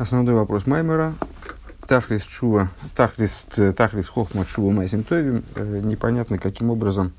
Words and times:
Основной 0.00 0.34
вопрос 0.34 0.66
Маймера. 0.66 1.12
Тахлис 1.86 2.22
Чува, 2.22 2.70
Тахлис, 2.96 3.44
Тахлис 3.76 4.08
Хохма 4.08 4.46
Чува 4.46 4.70
Майсим 4.70 5.02
Тойвим. 5.02 5.44
Э, 5.56 5.80
непонятно, 5.84 6.38
каким 6.38 6.70
образом 6.70 7.12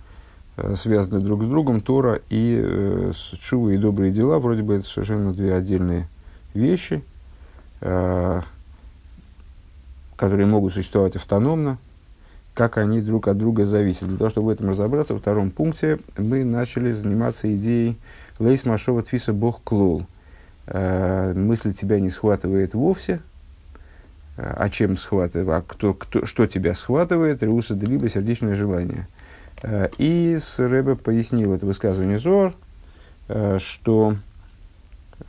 э, 0.58 0.76
связаны 0.76 1.20
друг 1.20 1.44
с 1.44 1.46
другом 1.48 1.82
Тора 1.82 2.22
и 2.32 2.60
э, 2.60 3.12
Чува 3.40 3.70
и 3.70 3.78
добрые 3.78 4.12
дела. 4.12 4.40
Вроде 4.40 4.64
бы 4.64 4.74
это 4.74 4.88
совершенно 4.88 5.32
две 5.32 5.54
отдельные 5.54 6.08
вещи, 6.56 7.04
э, 7.82 8.42
которые 10.16 10.48
могут 10.48 10.74
существовать 10.74 11.16
автономно, 11.16 11.78
как 12.56 12.80
они 12.80 13.00
друг 13.00 13.28
от 13.28 13.38
друга 13.38 13.66
зависят. 13.66 14.08
Для 14.08 14.18
того, 14.18 14.32
чтобы 14.32 14.48
в 14.48 14.50
этом 14.50 14.72
разобраться, 14.72 15.14
во 15.14 15.20
втором 15.20 15.52
пункте 15.52 16.00
мы 16.18 16.44
начали 16.44 16.92
заниматься 16.94 17.54
идеей 17.54 18.00
Лейс 18.40 18.66
Машова 18.66 19.04
Твиса 19.04 19.34
Бог 19.34 19.62
Клол– 19.64 20.08
э, 20.16 20.21
мысль 20.68 21.74
тебя 21.74 22.00
не 22.00 22.10
схватывает 22.10 22.74
вовсе, 22.74 23.20
э, 24.38 24.54
а 24.58 24.70
чем 24.70 24.98
схватывает, 24.98 25.50
а 25.50 25.62
кто, 25.62 25.94
кто, 25.94 26.26
что 26.26 26.48
тебя 26.48 26.76
схватывает, 26.76 27.44
Реуса 27.44 27.74
либо 27.74 28.10
сердечное 28.10 28.56
желание. 28.56 29.08
Э, 29.64 29.90
и 29.98 30.38
с 30.40 30.60
Рэбе 30.60 30.96
пояснил 30.96 31.54
это 31.54 31.66
высказывание 31.66 32.18
Зор, 32.18 32.54
э, 33.28 33.58
что 33.60 34.16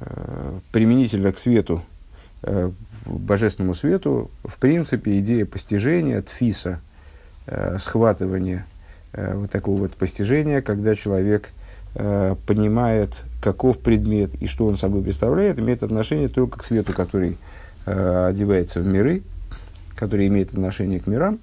э, 0.00 0.58
применительно 0.70 1.32
к 1.32 1.38
свету, 1.38 1.82
э, 2.42 2.70
божественному 3.06 3.74
свету, 3.74 4.30
в 4.44 4.56
принципе, 4.58 5.18
идея 5.18 5.46
постижения, 5.46 6.22
тфиса, 6.22 6.80
э, 7.46 7.78
схватывания, 7.78 8.66
э, 9.12 9.34
вот 9.34 9.50
такого 9.50 9.82
вот 9.82 9.94
постижения, 9.94 10.62
когда 10.62 10.94
человек 10.94 11.50
э, 11.94 12.36
понимает 12.46 13.22
каков 13.40 13.78
предмет 13.78 14.34
и 14.40 14.46
что 14.46 14.66
он 14.66 14.76
собой 14.76 15.02
представляет, 15.02 15.58
имеет 15.58 15.82
отношение 15.82 16.28
только 16.28 16.60
к 16.60 16.64
свету, 16.64 16.92
который 16.92 17.36
э, 17.86 18.26
одевается 18.28 18.80
в 18.80 18.86
миры, 18.86 19.22
который 19.96 20.28
имеет 20.28 20.52
отношение 20.52 21.00
к 21.00 21.06
мирам. 21.06 21.38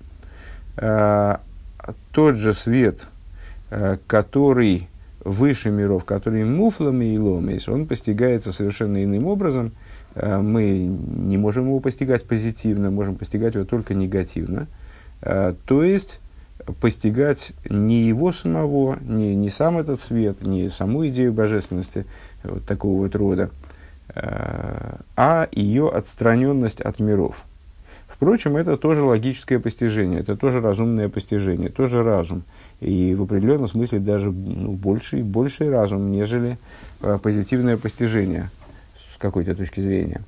Э, 0.78 1.38
тот 2.12 2.36
же 2.36 2.54
свет, 2.54 3.08
э, 3.70 3.98
который 4.08 4.88
выше 5.24 5.70
миров, 5.70 6.06
который 6.06 6.46
муфлами 6.46 7.14
и 7.14 7.18
ломис, 7.18 7.68
он 7.68 7.86
постигается 7.86 8.52
совершенно 8.52 9.04
иным 9.04 9.26
образом. 9.26 9.74
Э, 10.16 10.40
мы 10.40 10.80
не 10.80 11.38
можем 11.38 11.66
его 11.66 11.80
постигать 11.80 12.26
позитивно, 12.26 12.92
можем 12.92 13.16
постигать 13.16 13.56
его 13.56 13.66
только 13.66 13.94
негативно. 13.94 14.68
Э, 15.22 15.54
то 15.66 15.84
есть, 15.84 16.20
постигать 16.80 17.54
не 17.70 18.02
его 18.02 18.32
самого, 18.32 18.98
не, 19.02 19.36
не 19.36 19.50
сам 19.50 19.78
этот 19.78 20.02
свет, 20.02 20.42
не 20.42 20.70
саму 20.70 21.08
идею 21.08 21.34
божественности 21.34 22.06
вот 22.44 22.66
такого 22.66 23.02
вот 23.02 23.16
рода, 23.16 23.50
э, 24.14 24.96
а 25.16 25.48
ее 25.52 25.90
отстраненность 25.90 26.82
от 26.82 27.00
миров. 27.00 27.46
Впрочем, 28.08 28.58
это 28.58 28.76
тоже 28.76 29.02
логическое 29.02 29.60
постижение, 29.60 30.20
это 30.20 30.36
тоже 30.36 30.60
разумное 30.60 31.08
постижение, 31.08 31.70
тоже 31.70 32.04
разум. 32.04 32.44
И 32.82 33.16
в 33.16 33.24
определенном 33.24 33.68
смысле 33.68 34.00
даже 34.00 34.32
ну, 34.32 34.74
больший, 34.74 35.24
больший 35.24 35.70
разум, 35.70 36.12
нежели 36.12 36.58
э, 37.02 37.18
позитивное 37.22 37.78
постижение 37.78 38.50
с 38.98 39.18
какой-то 39.18 39.56
точки 39.56 39.80
зрения. 39.80 40.22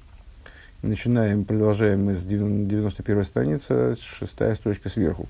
Начинаем, 0.83 1.43
продолжаем 1.43 2.05
мы 2.05 2.15
с 2.15 2.23
91 2.23 3.25
страницы, 3.25 3.95
шестая 3.99 4.55
строчка 4.55 4.89
сверху. 4.89 5.27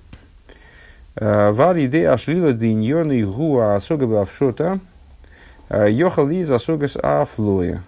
Вар 1.15 1.77
идея 1.77 2.13
ашлила 2.13 2.53
диньон 2.53 3.11
и 3.11 3.23
гуа 3.23 3.75
асога 3.75 4.21
авшота 4.21 4.79
йохал 5.69 6.29
из 6.29 6.49
асогас 6.49 6.97
афлоя. 7.01 7.83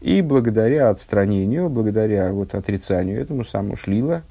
И 0.00 0.22
благодаря 0.22 0.90
отстранению, 0.90 1.70
благодаря 1.70 2.32
вот 2.32 2.54
отрицанию 2.54 3.20
этому 3.20 3.42
самому 3.42 3.76
шлила, 3.76 4.22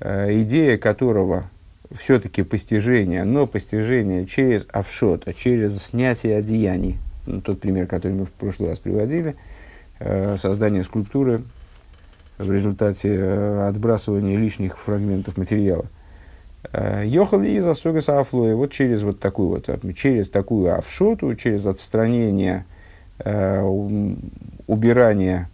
идея 0.00 0.78
которого 0.78 1.50
все-таки 1.90 2.42
постижение, 2.42 3.24
но 3.24 3.46
постижение 3.46 4.24
через 4.24 4.66
авшота, 4.72 5.34
через 5.34 5.82
снятие 5.82 6.36
одеяний, 6.36 6.96
ну, 7.26 7.40
тот 7.40 7.60
пример, 7.60 7.86
который 7.86 8.12
мы 8.12 8.24
в 8.26 8.30
прошлый 8.30 8.70
раз 8.70 8.78
приводили, 8.78 9.36
создание 9.98 10.84
скульптуры 10.84 11.42
в 12.38 12.50
результате 12.50 13.20
отбрасывания 13.68 14.38
лишних 14.38 14.78
фрагментов 14.78 15.36
материала– 15.36 15.86
Э, 16.72 17.04
Йохали 17.06 17.50
из 17.50 17.66
Асугас 17.66 18.08
Афлоя, 18.08 18.56
вот 18.56 18.72
через 18.72 19.02
вот 19.02 19.20
такую 19.20 19.48
вот, 19.48 19.68
через 19.96 20.28
такую 20.28 20.76
авшоту, 20.76 21.34
через 21.36 21.66
отстранение, 21.66 22.64
э, 23.20 23.62
убирание, 24.66 25.48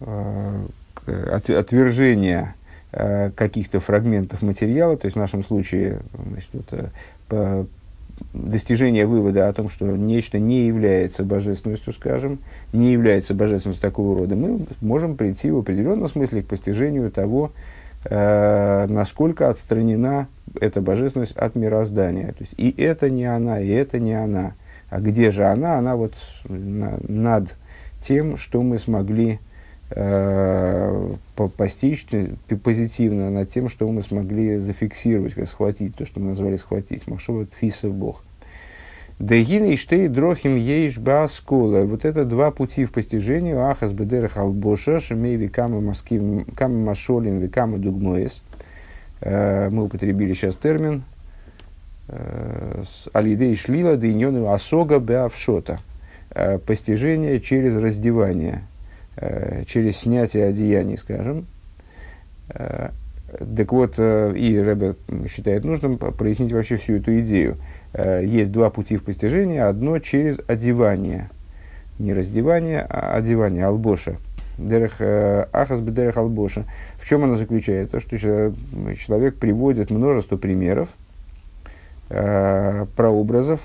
э, 0.00 0.66
отвержение 1.06 2.54
э, 2.92 3.30
каких-то 3.32 3.80
фрагментов 3.80 4.42
материала, 4.42 4.96
то 4.96 5.06
есть 5.06 5.16
в 5.16 5.18
нашем 5.18 5.42
случае 5.42 6.00
значит, 6.14 6.50
вот, 7.28 7.68
достижение 8.32 9.06
вывода 9.06 9.48
о 9.48 9.52
том, 9.52 9.68
что 9.68 9.84
нечто 9.84 10.38
не 10.38 10.66
является 10.66 11.24
божественностью, 11.24 11.92
скажем, 11.92 12.38
не 12.72 12.92
является 12.92 13.34
божественностью 13.34 13.82
такого 13.82 14.16
рода, 14.16 14.36
мы 14.36 14.64
можем 14.80 15.16
прийти 15.16 15.50
в 15.50 15.58
определенном 15.58 16.08
смысле 16.08 16.42
к 16.42 16.46
постижению 16.46 17.10
того, 17.10 17.52
э, 18.08 18.86
насколько 18.88 19.48
отстранена 19.48 20.28
эта 20.60 20.80
божественность 20.80 21.36
от 21.36 21.54
мироздания. 21.54 22.28
То 22.28 22.40
есть 22.40 22.54
и 22.56 22.70
это 22.70 23.10
не 23.10 23.24
она, 23.24 23.60
и 23.60 23.68
это 23.68 23.98
не 23.98 24.14
она. 24.14 24.54
А 24.88 25.00
где 25.00 25.30
же 25.30 25.44
она? 25.44 25.78
Она 25.78 25.96
вот 25.96 26.14
на, 26.44 26.98
над 27.06 27.56
тем, 28.00 28.36
что 28.36 28.62
мы 28.62 28.78
смогли 28.78 29.40
э, 29.90 31.10
постичь 31.56 32.06
позитивно, 32.62 33.30
над 33.30 33.50
тем, 33.50 33.68
что 33.68 33.88
мы 33.88 34.02
смогли 34.02 34.58
зафиксировать, 34.58 35.34
схватить, 35.48 35.96
то, 35.96 36.06
что 36.06 36.20
мы 36.20 36.30
назвали 36.30 36.56
схватить. 36.56 37.06
Махшова 37.06 37.46
Тфиса 37.46 37.88
Бог. 37.88 38.22
Дегина 39.18 39.66
и 39.66 39.76
штей 39.76 40.08
дрохим 40.08 40.56
ейш 40.56 40.98
баскола. 40.98 41.84
Вот 41.84 42.04
это 42.04 42.26
два 42.26 42.50
пути 42.50 42.84
в 42.84 42.92
постижению. 42.92 43.64
Ахас 43.64 43.92
бедерах 43.92 44.36
албоша, 44.36 45.00
шемей 45.00 45.36
векама 45.36 45.80
маским, 45.80 46.44
кама 46.54 46.78
машолим, 46.78 47.38
векама 47.38 47.78
дугмоес. 47.78 48.42
Э, 49.22 49.70
мы 49.70 49.84
употребили 49.84 50.34
сейчас 50.34 50.54
термин. 50.56 51.02
Э, 52.08 52.82
алидей 53.14 53.56
шлила 53.56 53.96
дейнену 53.96 54.52
асога 54.52 54.98
беавшота. 54.98 55.80
Э, 56.30 56.58
постижение 56.58 57.40
через 57.40 57.74
раздевание, 57.76 58.64
через 59.66 59.96
снятие 59.96 60.44
одеяний, 60.44 60.98
скажем. 60.98 61.46
Так 62.48 63.72
вот, 63.72 63.98
и 63.98 64.62
Рэбе 64.62 64.94
считает 65.28 65.64
нужным 65.64 65.96
прояснить 65.96 66.52
вообще 66.52 66.76
всю 66.76 66.96
эту 66.96 67.18
идею. 67.20 67.56
Э, 67.96 68.22
есть 68.22 68.52
два 68.52 68.68
пути 68.68 68.96
в 68.96 69.04
постижении. 69.04 69.58
Одно 69.58 69.98
через 69.98 70.38
одевание. 70.46 71.30
Не 71.98 72.12
раздевание, 72.12 72.82
а 72.82 73.14
одевание, 73.16 73.64
албоша. 73.64 74.16
Дерех, 74.58 74.96
э, 74.98 75.46
ахас 75.52 75.80
бедерех 75.80 76.16
албоша. 76.18 76.64
В 77.00 77.08
чем 77.08 77.24
она 77.24 77.36
заключается? 77.36 78.00
Что 78.00 78.18
человек 78.18 79.36
приводит 79.36 79.90
множество 79.90 80.36
примеров, 80.36 80.88
э, 82.10 82.84
прообразов, 82.96 83.60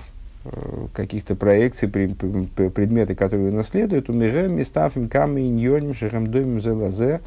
каких-то 0.93 1.35
проекций, 1.35 1.87
предметы, 1.87 3.13
которые 3.13 3.51
наследуют, 3.51 4.09
умирем, 4.09 4.55
мистафим, 4.55 5.07
камы, 5.07 5.47
иньоним, 5.47 5.93
шехамдомим, 5.93 6.59
зелазе. 6.59 7.19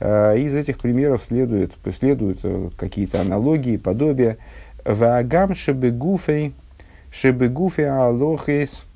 Из 0.00 0.56
этих 0.56 0.78
примеров 0.78 1.22
следуют, 1.22 1.74
следуют 1.94 2.40
какие-то 2.78 3.20
аналогии, 3.20 3.76
подобия, 3.76 4.38
Ваагам 4.84 5.54
шебегуфей, 5.54 6.52
шебегуфей 7.10 7.88
алохис, 7.88 8.86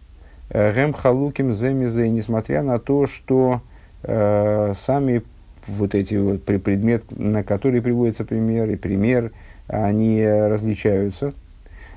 гем 0.52 0.92
халуким 0.92 1.52
земизе, 1.52 2.08
несмотря 2.08 2.62
на 2.62 2.78
то, 2.78 3.06
что 3.06 3.60
э, 4.02 4.72
сами 4.76 5.22
вот 5.66 5.94
эти 5.94 6.14
вот 6.16 6.44
предмет, 6.44 7.04
на 7.10 7.42
который 7.42 7.82
приводится 7.82 8.24
пример, 8.24 8.68
и 8.70 8.76
пример, 8.76 9.32
они 9.66 10.24
различаются. 10.26 11.34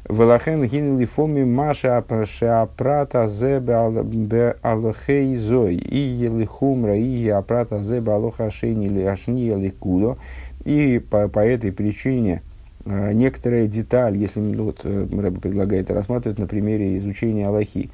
Велахен 0.10 0.66
гинли 0.66 1.06
фоми 1.06 1.44
маша 1.44 2.04
шеапрата 2.25 3.27
зебе 3.27 4.56
алохей 4.62 5.36
зой. 5.36 5.75
И 5.75 5.98
елихумра, 5.98 6.98
и 6.98 7.30
апрата 7.30 7.83
зебе 7.83 8.12
алоха 8.12 8.50
шейни 8.50 8.88
ли 8.88 9.04
ашни 9.04 9.42
еликудо. 9.42 10.18
И 10.66 11.00
по, 11.00 11.27
по 11.27 11.39
этой 11.39 11.71
причине 11.71 12.42
некоторая 12.86 13.68
деталь, 13.68 14.18
если 14.18 14.39
ну, 14.39 14.66
вот, 14.66 14.81
э, 14.83 15.07
Рэбе 15.12 15.39
предлагает 15.39 15.92
рассматривать 15.92 16.39
на 16.39 16.48
примере 16.48 16.98
изучения 16.98 17.48
Аллахи, 17.48 17.89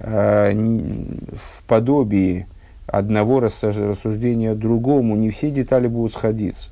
э, 0.00 0.52
в 0.52 1.62
подобии 1.66 2.46
одного 2.86 3.40
рассуждения 3.40 4.54
другому 4.54 5.16
не 5.16 5.30
все 5.30 5.50
детали 5.50 5.88
будут 5.88 6.12
сходиться. 6.12 6.70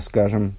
Скажем, 0.00 0.54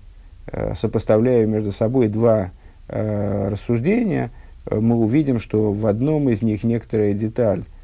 сопоставляя 0.75 1.45
между 1.45 1.71
собой 1.71 2.09
два 2.09 2.51
рассуждения, 2.87 4.31
мы 4.69 4.95
увидим, 4.95 5.39
что 5.39 5.71
в 5.71 5.85
одном 5.87 6.29
из 6.29 6.41
них 6.41 6.63
некоторая 6.63 7.13
деталь 7.13 7.61
э, 7.61 7.82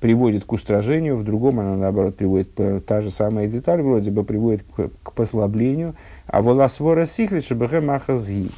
приводит 0.00 0.44
к 0.44 0.52
устражению, 0.52 1.16
в 1.16 1.24
другом 1.24 1.60
она, 1.60 1.76
наоборот, 1.76 2.16
приводит, 2.16 2.54
та 2.86 3.00
же 3.00 3.10
самая 3.10 3.46
деталь 3.46 3.80
вроде 3.80 4.10
бы 4.10 4.22
приводит 4.22 4.62
к, 4.62 4.90
к 5.02 5.12
послаблению, 5.12 5.94
а 6.26 6.42
волосвора 6.42 7.06
сихлит 7.06 7.44
шабахе 7.44 7.80
махазги. 7.80 8.50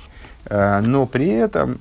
Э, 0.46 0.80
но 0.80 1.06
при 1.06 1.28
этом 1.28 1.78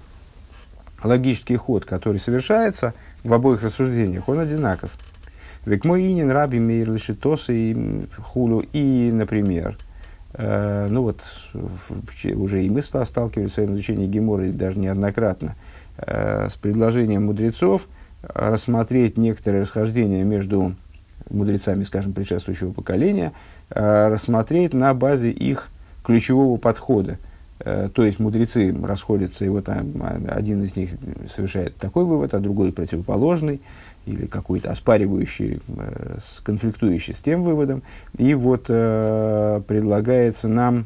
логический 1.03 1.55
ход, 1.55 1.85
который 1.85 2.19
совершается 2.19 2.93
в 3.23 3.33
обоих 3.33 3.63
рассуждениях, 3.63 4.27
он 4.27 4.39
одинаков. 4.39 4.91
Век 5.65 5.83
мой 5.83 6.03
инин 6.11 6.29
раби 6.29 6.59
мейр 6.59 6.91
лишитоса 6.91 7.53
и 7.53 8.05
хулю. 8.17 8.63
И, 8.71 9.09
например, 9.11 9.77
э, 10.33 10.87
ну 10.89 11.03
вот 11.03 11.21
уже 12.35 12.63
и 12.63 12.69
мы 12.69 12.81
сталкивались 12.81 13.51
в 13.51 13.53
своем 13.55 13.73
изучении 13.73 14.07
Гемора 14.07 14.47
даже 14.49 14.79
неоднократно 14.79 15.55
э, 15.97 16.49
с 16.49 16.55
предложением 16.55 17.25
мудрецов 17.25 17.87
рассмотреть 18.33 19.17
некоторые 19.17 19.63
расхождения 19.63 20.23
между 20.23 20.75
мудрецами, 21.29 21.83
скажем, 21.83 22.13
предшествующего 22.13 22.71
поколения, 22.71 23.33
э, 23.69 24.07
рассмотреть 24.07 24.73
на 24.73 24.93
базе 24.93 25.31
их 25.31 25.69
ключевого 26.03 26.57
подхода. 26.57 27.17
Э, 27.59 27.89
то 27.93 28.03
есть 28.05 28.19
мудрецы 28.19 28.75
расходятся, 28.83 29.45
и 29.45 29.49
вот 29.49 29.69
один 29.69 30.63
из 30.63 30.75
них 30.75 30.91
совершает 31.29 31.75
такой 31.77 32.05
вывод, 32.05 32.33
а 32.33 32.39
другой 32.39 32.71
противоположный, 32.71 33.61
или 34.05 34.27
какой-то 34.27 34.71
оспаривающий, 34.71 35.61
э, 35.67 36.17
конфликтующий 36.43 37.13
с 37.13 37.19
тем 37.19 37.43
выводом. 37.43 37.81
И 38.17 38.33
вот 38.33 38.65
предлагается 38.65 40.47
нам 40.47 40.85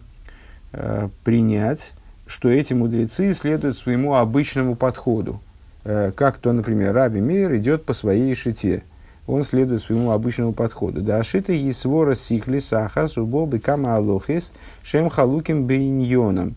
принять, 1.24 1.94
что 2.28 2.48
эти 2.48 2.74
мудрецы 2.74 3.34
следуют 3.34 3.76
своему 3.76 4.14
обычному 4.14 4.76
подходу. 4.76 5.42
Э, 5.92 6.12
как 6.16 6.38
то, 6.38 6.52
например, 6.52 6.94
Раби 6.94 7.20
Мейер 7.20 7.56
идет 7.56 7.84
по 7.84 7.94
своей 7.94 8.36
шите. 8.36 8.84
Он 9.26 9.44
следует 9.44 9.82
своему 9.82 10.12
обычному 10.12 10.54
подходу. 10.54 11.02
Да 11.02 11.24
шита 11.24 11.52
есвора 11.52 12.14
сихли 12.14 12.60
сахас 12.60 13.18
убобы 13.18 13.58
кама 13.58 13.96
алохис 13.96 14.54
шем 14.84 15.10
халуким 15.10 15.66
бейньоном. 15.66 16.54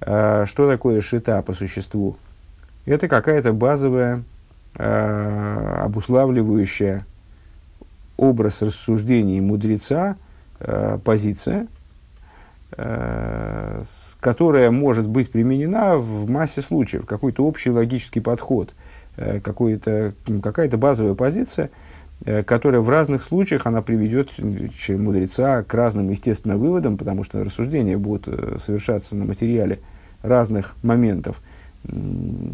Э, 0.00 0.46
что 0.46 0.66
такое 0.66 1.02
шита 1.02 1.42
по 1.42 1.52
существу? 1.52 2.16
Это 2.86 3.06
какая-то 3.06 3.52
базовая, 3.52 4.22
э, 4.76 5.80
обуславливающая 5.82 7.04
образ 8.16 8.62
рассуждений 8.62 9.40
мудреца 9.40 10.16
позиция, 11.04 11.68
которая 14.20 14.70
может 14.70 15.08
быть 15.08 15.30
применена 15.30 15.96
в 15.96 16.30
массе 16.30 16.62
случаев, 16.62 17.06
какой-то 17.06 17.44
общий 17.44 17.70
логический 17.70 18.20
подход, 18.20 18.74
э, 19.16 19.40
какая-то 19.40 20.76
базовая 20.76 21.14
позиция, 21.14 21.70
э, 22.24 22.42
которая 22.42 22.80
в 22.82 22.88
разных 22.88 23.22
случаях 23.22 23.66
она 23.66 23.82
приведет 23.82 24.30
мудреца 24.88 25.62
к 25.62 25.72
разным, 25.74 26.10
естественно, 26.10 26.56
выводам, 26.56 26.98
потому 26.98 27.24
что 27.24 27.42
рассуждения 27.42 27.96
будут 27.96 28.28
э, 28.28 28.58
совершаться 28.58 29.16
на 29.16 29.24
материале 29.24 29.80
разных 30.22 30.76
моментов. 30.82 31.40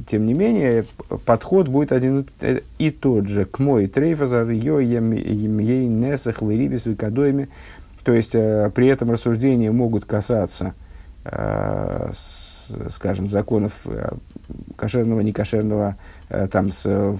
Тем 0.06 0.24
не 0.24 0.34
менее, 0.34 0.84
подход 1.24 1.66
будет 1.66 1.90
один 1.90 2.26
и 2.78 2.90
тот 2.92 3.26
же. 3.26 3.44
К 3.44 3.58
мой 3.58 3.88
трейфазар, 3.88 4.48
йо, 4.50 4.78
ей, 4.78 5.00
несах, 5.00 6.42
вырибис, 6.42 6.86
викадойми. 6.86 7.48
То 8.06 8.14
есть, 8.14 8.32
при 8.32 8.86
этом 8.86 9.10
рассуждения 9.10 9.70
могут 9.70 10.06
касаться 10.06 10.74
Э, 11.28 12.10
с, 12.12 12.70
скажем, 12.90 13.28
законов 13.28 13.72
э, 13.86 14.10
кошерного, 14.76 15.20
некошерного, 15.20 15.96
э, 16.28 16.46
там, 16.48 16.70
с, 16.70 17.16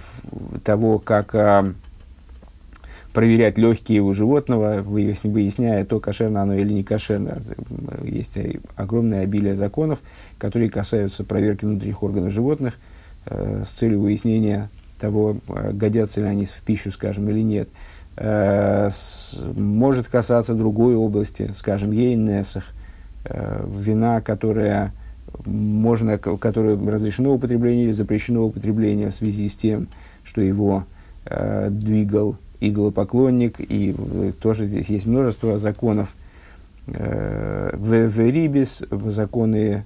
того, 0.65 0.99
как 0.99 1.35
проверять 3.13 3.57
легкие 3.57 4.03
у 4.03 4.13
животного, 4.13 4.83
выясняя 4.83 5.85
то, 5.85 6.01
кошерно 6.01 6.43
оно 6.43 6.55
или 6.55 6.73
не 6.73 6.85
кошерно. 6.85 7.43
Есть 8.03 8.39
огромное 8.77 9.23
обилие 9.23 9.57
законов, 9.57 10.01
которые 10.39 10.71
касаются 10.71 11.25
проверки 11.25 11.65
внутренних 11.65 12.03
органов 12.03 12.33
животных 12.33 12.75
э, 13.25 13.65
с 13.67 13.71
целью 13.71 14.01
выяснения 14.01 14.71
того, 15.01 15.39
годятся 15.73 16.21
ли 16.21 16.27
они 16.27 16.47
в 16.47 16.63
пищу, 16.63 16.91
скажем, 16.91 17.29
или 17.29 17.41
нет. 17.41 17.69
Э, 17.69 17.96
может 18.19 20.09
касаться 20.09 20.55
другой 20.55 20.95
области, 20.95 21.53
скажем, 21.55 21.93
ейнесах, 21.93 22.65
Э, 23.29 23.65
вина, 23.69 24.21
которая 24.21 24.93
можно, 25.45 26.17
которое 26.17 26.77
разрешено 26.77 27.35
употребление 27.35 27.85
или 27.85 27.91
запрещено 27.91 28.45
употребление 28.45 29.11
в 29.11 29.15
связи 29.15 29.49
с 29.49 29.55
тем, 29.55 29.89
что 30.23 30.41
его 30.41 30.85
э, 31.25 31.69
двигал 31.71 32.37
идолопоклонник, 32.61 33.57
и 33.59 33.93
в, 33.93 34.33
тоже 34.35 34.67
здесь 34.67 34.89
есть 34.89 35.07
множество 35.07 35.59
законов 35.59 36.15
э, 36.87 37.71
в, 37.75 38.09
в 38.09 38.19
рибис, 38.21 38.85
законы 38.91 39.85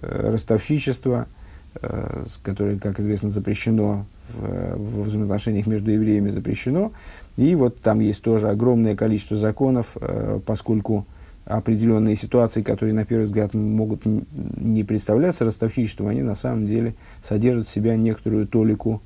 э, 0.00 0.30
ростовщичества, 0.30 1.26
э, 1.74 2.24
которые, 2.42 2.78
как 2.78 3.00
известно, 3.00 3.28
запрещено 3.28 4.06
в, 4.34 4.76
в 4.76 5.02
взаимоотношениях 5.02 5.66
между 5.66 5.90
евреями 5.90 6.30
запрещено. 6.30 6.92
И 7.38 7.54
вот 7.54 7.80
там 7.80 8.00
есть 8.00 8.20
тоже 8.20 8.50
огромное 8.50 8.96
количество 8.96 9.36
законов, 9.36 9.92
э, 9.94 10.40
поскольку 10.44 11.06
определенные 11.44 12.16
ситуации, 12.16 12.62
которые 12.62 12.94
на 12.94 13.04
первый 13.04 13.26
взгляд 13.26 13.54
могут 13.54 14.02
не 14.04 14.82
представляться 14.82 15.44
ростовщичеством, 15.44 16.08
они 16.08 16.22
на 16.22 16.34
самом 16.34 16.66
деле 16.66 16.94
содержат 17.22 17.68
в 17.68 17.72
себя 17.72 17.94
некоторую 17.94 18.48
толику 18.48 19.00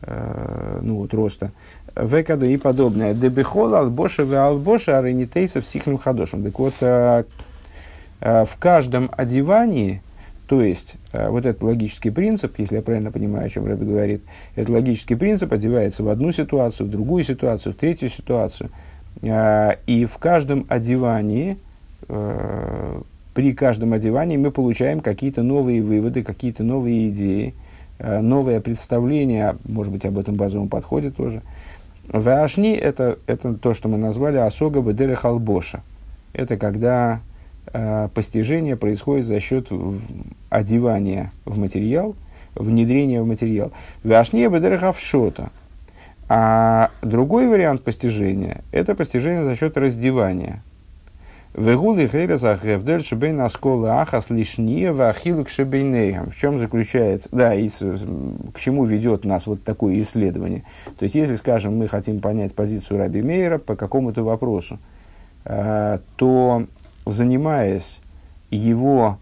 э, 0.00 0.80
ну, 0.82 0.96
вот, 0.96 1.12
роста. 1.12 1.50
Векаду 1.94 2.46
и 2.46 2.56
подобное. 2.56 3.12
Дебихол 3.12 3.74
албоша 3.74 4.22
ве 4.22 4.38
албоша 4.38 4.98
аренитейса 4.98 5.60
всихним 5.60 5.98
хадошем. 5.98 6.42
Так 6.42 6.58
вот, 6.58 6.74
э, 6.80 7.24
э, 8.20 8.44
в 8.46 8.56
каждом 8.58 9.10
одевании, 9.14 10.00
то 10.46 10.62
есть, 10.62 10.96
э, 11.12 11.28
вот 11.28 11.46
этот 11.46 11.62
логический 11.62 12.10
принцип, 12.10 12.58
если 12.58 12.76
я 12.76 12.82
правильно 12.82 13.10
понимаю, 13.10 13.46
о 13.46 13.48
чем 13.48 13.66
Рэбби 13.66 13.84
говорит, 13.84 14.22
этот 14.56 14.70
логический 14.70 15.14
принцип 15.14 15.52
одевается 15.52 16.02
в 16.02 16.08
одну 16.08 16.32
ситуацию, 16.32 16.86
в 16.86 16.90
другую 16.90 17.24
ситуацию, 17.24 17.72
в 17.72 17.76
третью 17.76 18.08
ситуацию. 18.08 18.70
Э, 19.22 19.76
и 19.86 20.04
в 20.04 20.18
каждом 20.18 20.66
одевании– 20.68 21.58
Э, 22.08 23.00
при 23.32 23.52
каждом 23.52 23.92
одевании 23.92 24.36
мы 24.36 24.50
получаем 24.50 25.00
какие-то 25.00 25.42
новые 25.42 25.82
выводы, 25.82 26.22
какие-то 26.22 26.62
новые 26.62 27.08
идеи, 27.08 27.54
э, 27.98 28.20
новое 28.20 28.60
представление, 28.60 29.56
может 29.64 29.92
быть, 29.92 30.04
об 30.04 30.18
этом 30.18 30.36
базовом 30.36 30.68
подходе 30.68 31.10
тоже. 31.10 31.42
Вашни 32.08 32.74
это, 32.74 33.18
это 33.26 33.54
то, 33.54 33.74
что 33.74 33.88
мы 33.88 33.96
назвали 33.96 34.36
осога 34.36 34.80
бедере 34.82 35.16
халбоша. 35.16 35.82
Это 36.32 36.56
когда 36.56 37.20
постижение 38.14 38.76
происходит 38.76 39.26
за 39.26 39.40
счет 39.40 39.68
одевания 40.48 41.32
в 41.44 41.58
материал, 41.58 42.14
внедрения 42.54 43.22
в 43.22 43.26
материал. 43.26 43.72
Вашни 44.02 44.46
бедере 44.46 44.78
хавшота. 44.78 45.50
А 46.28 46.90
другой 47.02 47.48
вариант 47.48 47.82
постижения– 47.82 48.62
это 48.72 48.94
постижение 48.94 49.42
за 49.42 49.56
счет 49.56 49.76
раздевания– 49.76 50.62
Вегули 51.54 52.08
хейреза 52.08 52.58
гевдель 52.60 53.04
шебейн 53.04 53.40
аскола 53.40 54.00
ахас 54.00 54.28
лишние 54.28 54.92
вахилук 54.92 55.48
шебейнейхам. 55.48 56.30
В 56.30 56.36
чем 56.36 56.58
заключается, 56.58 57.28
да, 57.30 57.54
и 57.54 57.68
к 57.68 58.58
чему 58.58 58.84
ведет 58.84 59.24
нас 59.24 59.46
вот 59.46 59.62
такое 59.62 60.02
исследование. 60.02 60.64
То 60.98 61.04
есть, 61.04 61.14
если, 61.14 61.36
скажем, 61.36 61.76
мы 61.76 61.86
хотим 61.86 62.18
понять 62.18 62.56
позицию 62.56 62.98
Раби 62.98 63.22
Мейера 63.22 63.58
по 63.58 63.76
какому-то 63.76 64.24
вопросу, 64.24 64.80
э, 65.44 66.00
то, 66.16 66.66
занимаясь 67.06 68.00
его 68.50 69.18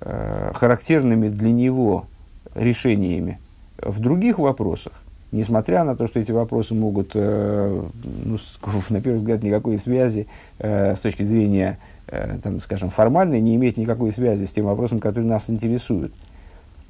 э, 0.00 0.52
характерными 0.54 1.28
для 1.28 1.52
него 1.52 2.06
решениями 2.54 3.38
в 3.82 4.00
других 4.00 4.38
вопросах, 4.38 5.02
несмотря 5.32 5.84
на 5.84 5.96
то, 5.96 6.06
что 6.06 6.20
эти 6.20 6.32
вопросы 6.32 6.74
могут, 6.74 7.12
э, 7.14 7.82
ну, 8.24 8.38
на 8.90 9.00
первый 9.00 9.16
взгляд, 9.16 9.42
никакой 9.42 9.78
связи 9.78 10.26
э, 10.58 10.94
с 10.94 11.00
точки 11.00 11.22
зрения, 11.22 11.78
э, 12.06 12.38
там, 12.42 12.60
скажем, 12.60 12.90
формальной, 12.90 13.40
не 13.40 13.56
иметь 13.56 13.76
никакой 13.76 14.12
связи 14.12 14.44
с 14.44 14.50
тем 14.50 14.66
вопросом, 14.66 14.98
который 14.98 15.24
нас 15.24 15.48
интересует. 15.48 16.12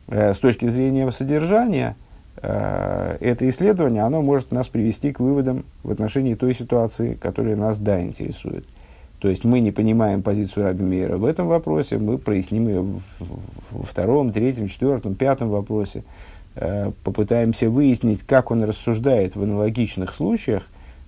Э, 0.09 0.33
с 0.33 0.39
точки 0.39 0.69
зрения 0.69 1.11
содержания, 1.11 1.97
э, 2.41 3.17
это 3.21 3.49
исследование, 3.49 4.03
оно 4.03 4.23
может 4.23 4.53
нас 4.53 4.69
привести 4.69 5.13
к 5.13 5.21
выводам 5.21 5.65
в 5.83 5.91
отношении 5.91 6.35
той 6.35 6.55
ситуации, 6.55 7.15
которая 7.15 7.57
нас, 7.57 7.79
да, 7.79 8.01
интересует. 8.01 8.65
То 9.21 9.29
есть 9.29 9.45
мы 9.45 9.61
не 9.61 9.73
понимаем 9.73 10.23
позицию 10.23 10.67
Раби 10.67 11.05
в 11.05 11.25
этом 11.25 11.49
вопросе, 11.49 11.99
мы 11.99 12.19
проясним 12.19 12.69
ее 12.69 12.87
во 13.71 13.83
втором, 13.85 14.33
третьем, 14.33 14.69
четвертом, 14.69 15.15
пятом 15.15 15.49
вопросе. 15.49 16.05
Э, 16.55 16.93
попытаемся 17.05 17.69
выяснить, 17.69 18.23
как 18.23 18.51
он 18.51 18.63
рассуждает 18.63 19.35
в 19.35 19.43
аналогичных 19.43 20.13
случаях, 20.13 20.67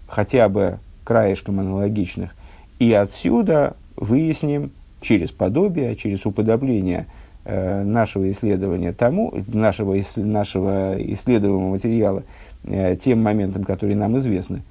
хотя 0.08 0.48
бы 0.48 0.78
краешком 1.04 1.60
аналогичных, 1.60 2.34
и 2.78 2.92
отсюда 2.92 3.76
выясним 3.96 4.70
через 5.00 5.30
подобие, 5.30 5.96
через 5.96 6.26
уподобление 6.26 7.06
э, 7.44 7.82
нашего 7.82 8.30
исследования 8.30 8.92
тому, 8.92 9.32
нашего, 9.46 9.96
нашего 10.16 10.94
исследуемого 10.98 11.70
материала 11.70 12.22
э, 12.64 12.96
тем 12.96 13.22
моментам, 13.22 13.64
которые 13.64 13.96
нам 13.96 14.18
известны, 14.18 14.62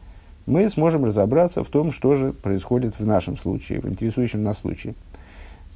мы 0.49 0.67
сможем 0.69 1.05
разобраться 1.05 1.63
в 1.63 1.69
том, 1.69 1.91
что 1.91 2.15
же 2.15 2.33
происходит 2.33 2.99
в 2.99 3.05
нашем 3.05 3.37
случае, 3.37 3.81
в 3.81 3.87
интересующем 3.87 4.43
нас 4.43 4.57
случае. 4.57 4.95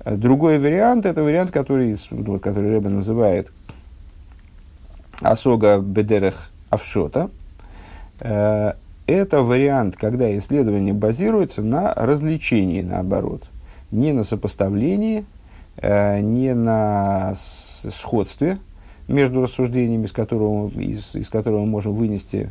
Э, 0.03 0.15
другой 0.15 0.58
вариант– 0.58 1.06
это 1.06 1.22
вариант, 1.22 1.51
который, 1.51 1.96
вот, 2.10 2.42
который 2.42 2.72
Рэбе 2.72 2.89
называет 2.89 3.51
«Асога 5.22 5.77
бедерех 5.77 6.50
авшота». 6.72 7.30
Э, 8.20 8.74
это 9.06 9.44
вариант, 9.44 9.96
когда 9.96 10.36
исследование 10.38 10.94
базируется 10.94 11.62
на 11.62 11.94
развлечении, 11.94 12.82
наоборот. 12.82 13.44
Не 13.92 14.12
на 14.12 14.24
сопоставлении, 14.24 15.24
э, 15.77 16.20
не 16.22 16.56
на 16.56 17.34
сходстве 17.36 18.58
между 19.08 19.44
рассуждениями, 19.44 20.06
из 20.06 20.12
которого, 20.12 20.70
из, 20.70 21.15
из 21.15 21.30
которого 21.30 21.60
мы 21.60 21.68
можем 21.68 21.94
вынести 21.94 22.50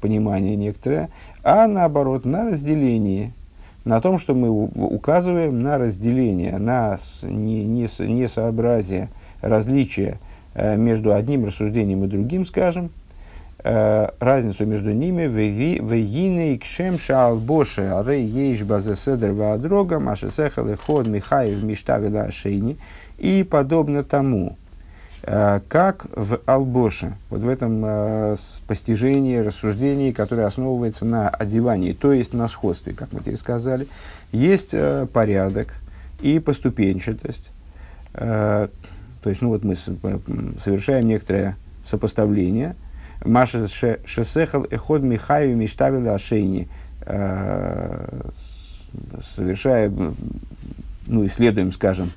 понимание 0.00 0.56
некоторое, 0.56 1.10
а 1.42 1.66
наоборот 1.66 2.24
на 2.24 2.44
разделении– 2.44 3.32
на 3.84 4.00
том, 4.00 4.18
что 4.18 4.34
мы 4.34 4.48
указываем 4.50 5.62
на 5.62 5.78
разделение, 5.78 6.58
на 6.58 6.96
несообразие, 7.22 9.08
различие 9.40 10.18
э, 10.54 10.76
между 10.76 11.12
одним 11.12 11.44
рассуждением 11.44 12.04
и 12.04 12.08
другим, 12.08 12.46
скажем, 12.46 12.90
э, 13.62 14.08
разницу 14.20 14.64
между 14.64 14.92
ними 14.92 15.24
вегины 15.24 16.58
кшем 16.58 16.98
шал 16.98 17.36
боше 17.36 17.82
аре 17.82 18.24
ейш 18.24 18.62
базеседер 18.62 19.32
ваадрога 19.32 20.00
машесехал 20.00 20.66
и 20.68 20.76
ход 20.76 21.06
михаев 21.06 21.62
миштавила 21.62 22.30
шейни 22.30 22.78
и 23.18 23.42
подобно 23.42 24.02
тому, 24.02 24.56
Э, 24.63 24.63
как 25.26 26.06
в 26.12 26.40
Албоше, 26.44 27.14
вот 27.30 27.40
в 27.40 27.48
этом 27.48 27.82
э, 27.84 28.36
постижении, 28.66 29.38
рассуждении, 29.38 30.12
которое 30.12 30.46
основывается 30.46 31.06
на 31.06 31.30
одевании, 31.30 31.92
то 31.92 32.12
есть 32.12 32.34
на 32.34 32.46
сходстве, 32.46 32.92
как 32.92 33.12
мы 33.12 33.20
тебе 33.20 33.38
сказали, 33.38 33.88
есть 34.32 34.70
э, 34.72 35.06
порядок 35.10 35.74
и 36.20 36.38
поступенчатость. 36.40 37.50
Э, 38.12 38.68
то 39.22 39.30
есть, 39.30 39.40
ну 39.40 39.48
вот 39.48 39.64
мы 39.64 39.76
совершаем 39.76 41.08
некоторое 41.08 41.56
сопоставление. 41.82 42.76
Маша 43.24 43.66
шесехал 44.04 44.66
эход 44.70 45.02
михаю 45.02 45.56
миштавила 45.56 46.14
ашейни. 46.14 46.68
Совершая, 49.34 49.90
ну, 51.06 51.26
исследуем, 51.26 51.72
скажем, 51.72 52.12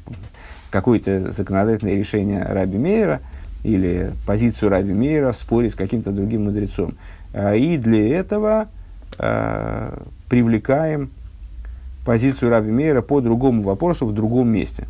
какое-то 0.70 1.32
законодательное 1.32 1.96
решение 1.96 2.44
Раби 2.44 2.78
Мейера 2.78 3.22
или 3.64 4.12
позицию 4.26 4.70
Раби 4.70 4.94
Мейера 4.94 5.32
в 5.32 5.38
споре 5.38 5.70
с 5.70 5.76
каким-то 5.76 6.12
другим 6.12 6.46
мудрецом. 6.46 6.96
А, 7.34 7.56
и 7.56 7.78
для 7.78 8.18
этого 8.18 8.68
э, 9.18 10.00
привлекаем 10.30 11.10
позицию 12.06 12.52
Раби 12.52 12.72
Мейера 12.72 13.02
по 13.02 13.22
другому 13.22 13.64
вопросу 13.64 14.06
в 14.06 14.14
другом 14.14 14.50
месте. 14.50 14.86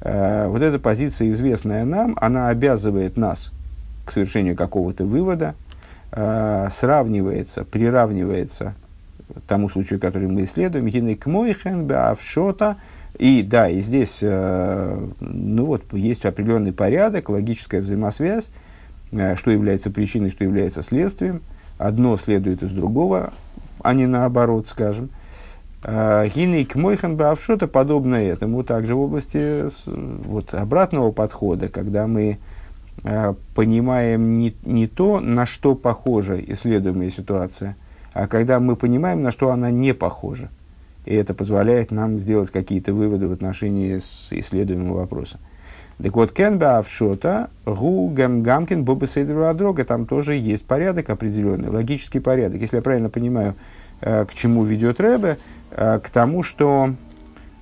Э, 0.00 0.46
вот 0.48 0.62
эта 0.62 0.78
позиция, 0.78 1.30
известная 1.30 1.84
нам, 1.84 2.16
она 2.20 2.48
обязывает 2.48 3.16
нас 3.16 3.52
к 4.04 4.12
совершению 4.12 4.56
какого-то 4.56 5.04
вывода, 5.04 5.54
э, 6.12 6.68
сравнивается, 6.70 7.64
приравнивается 7.64 8.74
тому 9.46 9.68
случаю, 9.68 10.00
который 10.00 10.28
мы 10.28 10.44
исследуем, 10.44 11.16
к 11.16 11.26
мойхен 11.26 11.84
беавшота, 11.84 12.76
и 13.18 13.42
да, 13.42 13.68
и 13.68 13.80
здесь, 13.80 14.20
э, 14.22 15.08
ну 15.18 15.64
вот, 15.64 15.82
есть 15.92 16.24
определенный 16.24 16.72
порядок, 16.72 17.28
логическая 17.28 17.80
взаимосвязь, 17.80 18.50
э, 19.10 19.34
что 19.34 19.50
является 19.50 19.90
причиной, 19.90 20.30
что 20.30 20.44
является 20.44 20.82
следствием. 20.82 21.42
Одно 21.78 22.16
следует 22.16 22.62
из 22.62 22.70
другого, 22.70 23.32
а 23.82 23.92
не 23.92 24.06
наоборот, 24.06 24.68
скажем. 24.68 25.10
Э, 25.82 26.28
Гиней 26.32 26.64
к 26.64 26.76
Мойхан 26.76 27.18
что-то 27.40 27.66
подобное 27.66 28.32
этому 28.32 28.62
также 28.62 28.94
в 28.94 29.00
области 29.00 29.64
вот, 29.86 30.54
обратного 30.54 31.10
подхода, 31.10 31.68
когда 31.68 32.06
мы 32.06 32.38
понимаем 33.54 34.38
не, 34.38 34.56
не 34.64 34.88
то, 34.88 35.20
на 35.20 35.46
что 35.46 35.76
похожа 35.76 36.36
исследуемая 36.36 37.10
ситуация, 37.10 37.76
а 38.12 38.26
когда 38.26 38.58
мы 38.58 38.74
понимаем, 38.74 39.22
на 39.22 39.30
что 39.30 39.52
она 39.52 39.70
не 39.70 39.94
похожа 39.94 40.50
и 41.08 41.14
это 41.14 41.32
позволяет 41.32 41.90
нам 41.90 42.18
сделать 42.18 42.50
какие-то 42.50 42.92
выводы 42.92 43.28
в 43.28 43.32
отношении 43.32 43.96
исследуемого 43.96 44.98
вопроса. 44.98 45.38
Так 46.02 46.14
вот, 46.14 46.32
кенба 46.32 46.76
авшота, 46.76 47.48
гу 47.64 48.08
гам 48.10 48.42
гамкин 48.42 48.84
боба 48.84 49.06
дрога, 49.54 49.84
там 49.86 50.04
тоже 50.04 50.34
есть 50.34 50.66
порядок 50.66 51.08
определенный, 51.08 51.70
логический 51.70 52.20
порядок. 52.20 52.60
Если 52.60 52.76
я 52.76 52.82
правильно 52.82 53.08
понимаю, 53.08 53.54
э, 54.02 54.26
к 54.26 54.34
чему 54.34 54.64
ведет 54.64 55.00
Рэбе, 55.00 55.38
э, 55.70 55.98
к 55.98 56.10
тому, 56.10 56.42
что 56.42 56.90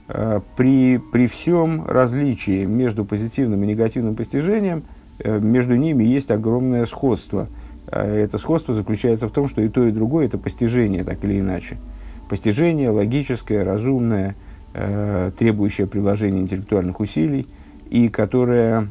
э, 0.09 0.41
при, 0.57 0.99
при 0.99 1.29
всем 1.29 1.87
различии 1.87 2.65
между 2.65 3.05
позитивным 3.05 3.63
и 3.63 3.67
негативным 3.69 4.17
постижением, 4.17 4.83
между 5.25 5.77
ними 5.77 6.03
есть 6.03 6.31
огромное 6.31 6.85
сходство. 6.85 7.49
Это 7.87 8.37
сходство 8.37 8.75
заключается 8.75 9.29
в 9.29 9.31
том, 9.31 9.49
что 9.49 9.63
и 9.63 9.69
то, 9.69 9.87
и 9.87 9.91
другое– 9.91 10.27
это 10.27 10.37
постижение, 10.37 11.05
так 11.05 11.25
или 11.25 11.41
иначе 11.41 11.79
постижение 12.29 12.91
логическое, 12.91 13.65
разумное, 13.65 14.35
э, 14.75 15.31
требующее 15.39 15.87
приложения 15.87 16.41
интеллектуальных 16.41 17.01
усилий 17.01 17.47
и 17.89 18.09
которое 18.09 18.89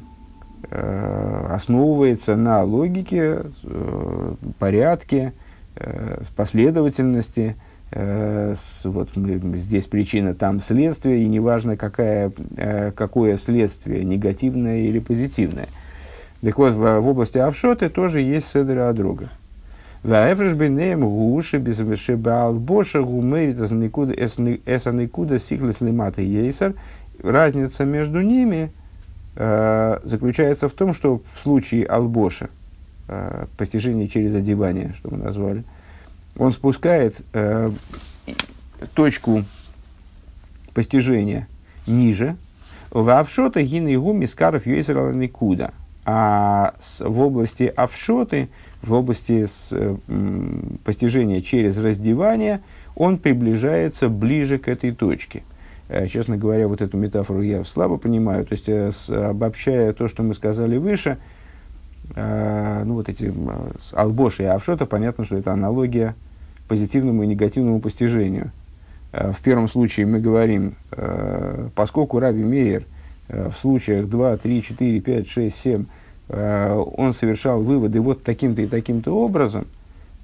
э, 0.70 1.48
основывается 1.51 2.36
на 2.36 2.63
логике, 2.63 3.44
э, 3.63 4.36
порядке, 4.58 5.34
э, 5.75 6.22
последовательности. 6.36 7.56
Э, 7.92 8.56
с, 8.58 8.84
вот 8.86 9.10
здесь 9.15 9.86
причина, 9.86 10.34
там 10.34 10.60
следствие, 10.60 11.24
и 11.24 11.27
неважно, 11.27 11.77
какая, 11.77 12.32
э, 12.58 12.92
какое 12.92 13.38
следствие, 13.38 14.04
негативное 14.04 14.80
или 14.80 15.00
позитивное. 15.00 15.70
Так 16.42 16.58
вот, 16.58 16.74
в, 16.74 17.00
в 17.00 17.08
области 17.08 17.38
авшоты 17.38 17.89
тоже 17.89 18.22
есть 18.22 18.51
седра 18.51 18.92
друга. 18.94 19.30
Ваэфреш 20.06 20.54
бенеем 20.54 21.00
гуши 21.00 21.58
без 21.58 21.78
шебал 21.98 22.54
боша 22.54 23.02
гумерит 23.02 23.60
эсаникуда 23.60 25.40
сихлес 25.40 25.82
лимата 25.82 26.22
ейсер. 26.22 26.76
Разница 27.24 27.86
между 27.86 28.22
ними 28.22 28.72
э, 29.36 30.00
заключается 30.04 30.70
в 30.70 30.74
том, 30.74 30.94
что 30.94 31.24
в 31.26 31.40
случае 31.42 31.88
албоша, 31.88 32.52
э, 33.08 33.48
постижение 33.58 34.08
через 34.08 34.36
одевание, 34.36 34.94
что 34.96 35.10
мы 35.10 35.18
назвали, 35.18 35.64
он 36.38 36.52
спускает 36.52 37.16
э, 37.34 37.72
точку 38.94 39.44
постижения 40.76 41.48
ниже, 41.88 42.36
в 42.92 43.10
авшота 43.10 43.64
гин 43.64 43.88
и 43.88 43.96
гуми 43.98 44.28
скаров 44.28 44.68
никуда. 44.68 45.72
А 46.08 46.76
в 47.00 47.22
области 47.22 47.74
авшоты– 47.76 48.50
в 48.88 48.94
области 48.94 49.46
с, 49.46 49.70
э, 49.72 49.96
постижения 50.84 51.42
через 51.42 51.77
раздевание, 51.77 52.62
он 52.96 53.18
приближается 53.18 54.10
ближе 54.10 54.58
к 54.58 54.68
этой 54.68 54.92
точке. 54.92 55.44
Э, 55.88 56.08
честно 56.08 56.38
говоря, 56.38 56.68
вот 56.68 56.82
эту 56.82 56.98
метафору 56.98 57.42
я 57.42 57.63
слабо 57.63 57.98
понимаю. 57.98 58.46
То 58.46 58.54
есть, 58.54 58.70
э, 58.70 58.92
с, 58.92 59.10
обобщая 59.10 59.94
то, 59.94 60.08
что 60.08 60.24
мы 60.24 60.34
сказали 60.34 60.77
выше, 60.77 61.18
э, 62.15 62.84
ну 62.86 62.96
вот 62.96 63.10
эти 63.10 63.34
с 63.77 63.94
Албош 63.94 64.39
и 64.39 64.44
Авшота, 64.44 64.86
понятно, 64.86 65.25
что 65.25 65.36
это 65.36 65.51
аналогия 65.51 66.15
позитивному 66.68 67.24
и 67.24 67.27
негативному 67.27 67.80
постижению. 67.80 68.51
Э, 69.12 69.32
в 69.32 69.42
первом 69.42 69.68
случае 69.68 70.06
мы 70.06 70.20
говорим, 70.20 70.75
э, 70.92 71.70
поскольку 71.75 72.20
Раби 72.20 72.44
Мейер 72.44 72.86
э, 73.27 73.50
в 73.50 73.58
случаях 73.58 74.08
2, 74.08 74.38
3, 74.38 74.62
4, 74.62 75.01
5, 75.01 75.30
6, 75.30 75.56
7 75.56 75.86
Э, 75.86 75.88
он 76.27 77.13
совершал 77.13 77.62
выводы 77.62 78.01
вот 78.01 78.24
таким-то 78.24 78.62
и 78.63 78.67
таким-то 78.67 79.15
образом, 79.15 79.67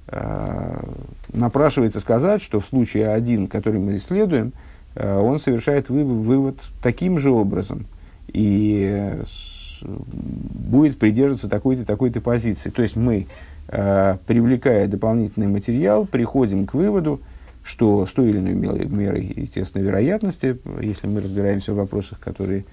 э, 0.07 0.83
напрашивается 1.31 1.99
сказать, 1.99 2.41
что 2.41 2.59
в 2.59 2.65
случае 2.65 3.09
один, 3.09 3.47
который 3.47 3.79
мы 3.79 3.97
исследуем, 3.97 4.53
э, 4.95 5.17
он 5.17 5.39
совершает 5.39 5.89
вывод 5.89 6.57
таким 6.81 7.19
же 7.19 7.29
образом 7.29 7.85
и 8.27 9.13
будет 9.83 10.97
придерживаться 10.99 11.49
такой-то 11.49 11.85
такой-то 11.85 12.21
позиции. 12.21 12.69
То 12.69 12.83
есть 12.83 12.95
мы, 12.95 13.27
привлекая 13.67 14.87
дополнительный 14.87 15.47
материал, 15.47 16.05
приходим 16.05 16.67
к 16.67 16.75
выводу, 16.75 17.19
что 17.63 18.05
с 18.05 18.11
той 18.11 18.29
или 18.29 18.37
иной 18.37 18.53
мерой, 18.85 19.33
естественно, 19.35 19.81
вероятности, 19.81 20.59
если 20.81 21.07
мы 21.07 21.21
разбираемся 21.21 21.73
в 21.73 21.77
вопросах, 21.77 22.19
которые 22.19 22.65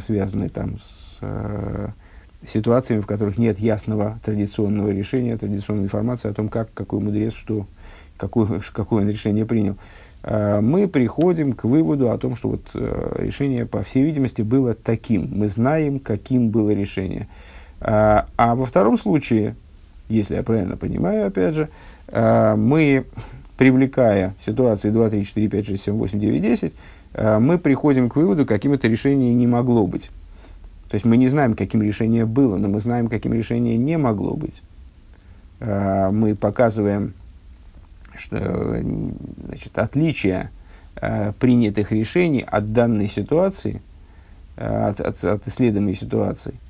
связаны 0.00 0.48
там 0.48 0.78
с 0.78 1.20
ситуациями, 2.46 3.00
в 3.00 3.06
которых 3.06 3.38
нет 3.38 3.58
ясного 3.58 4.18
традиционного 4.24 4.90
решения, 4.90 5.36
традиционной 5.36 5.84
информации 5.84 6.30
о 6.30 6.34
том, 6.34 6.48
как, 6.48 6.72
какой 6.72 7.00
мудрец, 7.00 7.34
что, 7.34 7.66
какое, 8.16 8.60
какое 8.72 9.02
он 9.02 9.10
решение 9.10 9.44
принял, 9.44 9.76
а, 10.22 10.60
мы 10.60 10.88
приходим 10.88 11.52
к 11.52 11.64
выводу 11.64 12.10
о 12.10 12.18
том, 12.18 12.36
что 12.36 12.50
вот 12.50 12.70
э, 12.74 13.16
решение, 13.18 13.66
по 13.66 13.82
всей 13.82 14.04
видимости, 14.04 14.42
было 14.42 14.74
таким. 14.74 15.28
Мы 15.32 15.48
знаем, 15.48 15.98
каким 15.98 16.50
было 16.50 16.70
решение. 16.70 17.28
А, 17.80 18.26
а 18.36 18.54
во 18.54 18.66
втором 18.66 18.98
случае 18.98 19.56
если 20.08 20.34
я 20.34 20.42
правильно 20.42 20.76
понимаю, 20.76 21.28
опять 21.28 21.54
же, 21.54 21.68
э, 22.08 22.56
мы, 22.56 23.04
привлекая 23.56 24.34
ситуации 24.44 24.90
2, 24.90 25.10
3, 25.10 25.24
4, 25.24 25.48
5, 25.48 25.66
6, 25.66 25.82
7, 25.84 25.94
8, 25.94 26.18
9, 26.18 26.42
10, 26.42 26.74
мы 27.40 27.58
приходим 27.58 28.08
к 28.08 28.16
выводу, 28.16 28.46
каким 28.46 28.72
это 28.72 28.86
решение 28.86 29.34
не 29.34 29.46
могло 29.46 29.86
быть. 29.86 30.10
То 30.90 30.96
есть 30.96 31.06
мы 31.06 31.16
не 31.16 31.28
знаем, 31.28 31.54
каким 31.54 31.82
решение 31.82 32.26
было, 32.26 32.56
но 32.56 32.68
мы 32.68 32.80
знаем, 32.80 33.08
каким 33.08 33.32
решение 33.32 33.78
не 33.78 33.96
могло 33.96 34.34
быть. 34.34 34.60
Э, 35.60 36.10
мы 36.10 36.34
показываем 36.34 37.14
что, 38.16 38.82
значит, 39.46 39.78
отличие 39.78 40.50
э, 41.00 41.32
принятых 41.38 41.92
решений 41.92 42.44
от 42.46 42.72
данной 42.72 43.08
ситуации, 43.08 43.80
от, 44.56 45.00
от, 45.00 45.24
от 45.24 45.46
исследуемой 45.48 45.94
ситуации– 45.94 46.54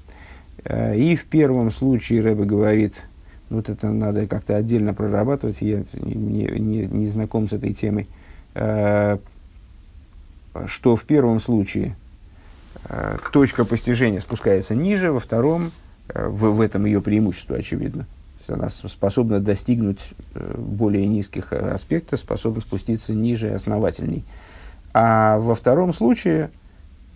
и 0.65 1.17
в 1.17 1.25
первом 1.25 1.71
случае 1.71 2.21
Рэбе 2.21 2.45
говорит, 2.45 3.03
ну, 3.49 3.57
вот 3.57 3.71
это 3.71 3.89
надо 3.89 4.27
как-то 4.27 4.57
отдельно 4.57 4.93
прорабатывать, 4.93 5.62
я 5.62 5.83
не, 5.95 6.45
не, 6.45 6.87
не 6.87 7.07
знаком 7.07 7.49
с 7.49 7.55
этой 7.55 7.73
темой, 7.73 8.07
что 8.53 9.19
в 10.97 11.05
первом 11.05 11.41
случае 11.41 11.97
точка 13.33 13.65
постижения 13.65 14.21
спускается 14.21 14.75
ниже, 14.75 15.13
во 15.13 15.21
втором, 15.21 15.71
в, 16.13 16.51
в 16.51 16.61
этом 16.61 16.85
ее 16.87 17.01
преимущество, 17.01 17.57
очевидно. 17.57 18.07
Она 18.49 18.69
способна 18.69 19.39
достигнуть 19.39 20.01
более 20.35 21.07
низких 21.07 21.53
аспектов, 21.53 22.19
способна 22.19 22.61
спуститься 22.61 23.13
ниже 23.13 23.49
и 23.49 23.53
основательней. 23.53 24.25
А 24.93 25.39
во 25.39 25.55
втором 25.55 25.93
случае 25.93 26.51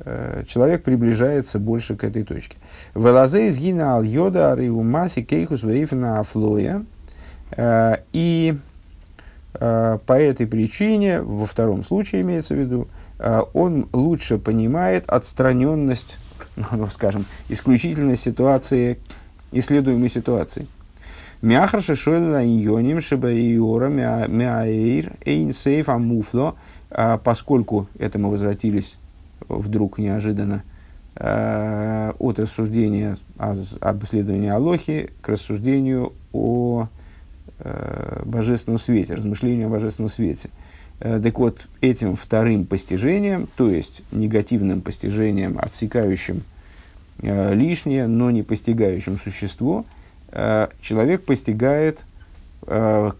Э, 0.00 0.42
человек 0.48 0.82
приближается 0.82 1.58
больше 1.58 1.96
к 1.96 2.04
этой 2.04 2.24
точке. 2.24 2.56
Велазе 2.94 3.48
изгинал 3.48 4.02
йода 4.02 4.52
ариумаси 4.52 5.22
кейхус 5.22 5.62
вейфна 5.62 6.18
афлоя. 6.18 6.84
Э, 7.52 7.98
и 8.12 8.56
э, 9.54 9.98
по 10.04 10.12
этой 10.12 10.46
причине, 10.46 11.22
во 11.22 11.46
втором 11.46 11.84
случае 11.84 12.22
имеется 12.22 12.54
в 12.54 12.58
виду, 12.58 12.88
он 13.18 13.88
лучше 13.92 14.38
понимает 14.38 15.04
отстраненность, 15.08 16.18
ну, 16.72 16.86
скажем, 16.88 17.24
исключительность 17.48 18.22
ситуации, 18.22 18.98
исследуемой 19.52 20.08
ситуации. 20.08 20.66
Мяхар 21.42 21.82
шешойла 21.82 22.44
иньоним 22.44 23.00
шебаиора 23.00 23.88
мяэйр 23.88 25.12
эйн 25.24 25.52
сейф 25.52 25.90
амуфло, 25.90 26.56
поскольку 27.22 27.86
это 27.98 28.18
мы 28.18 28.30
возвратились 28.30 28.96
вдруг 29.48 29.98
неожиданно 29.98 30.62
э, 31.16 32.12
от 32.18 32.38
рассуждения 32.38 33.16
об 33.36 34.04
исследовании 34.04 34.48
Алохи 34.48 35.10
к 35.20 35.28
рассуждению 35.28 36.12
о 36.32 36.88
э, 37.58 38.22
божественном 38.24 38.78
свете, 38.78 39.14
размышлению 39.14 39.66
о 39.66 39.70
божественном 39.70 40.10
свете. 40.10 40.50
Э, 41.00 41.20
так 41.22 41.38
вот, 41.38 41.60
этим 41.80 42.16
вторым 42.16 42.66
постижением, 42.66 43.48
то 43.56 43.70
есть 43.70 44.02
негативным 44.12 44.80
постижением, 44.80 45.58
отсекающим 45.58 46.44
э, 47.20 47.54
лишнее, 47.54 48.06
но 48.06 48.30
не 48.30 48.42
постигающим 48.42 49.18
существо, 49.18 49.84
э, 50.30 50.68
человек 50.80 51.24
постигает 51.24 52.00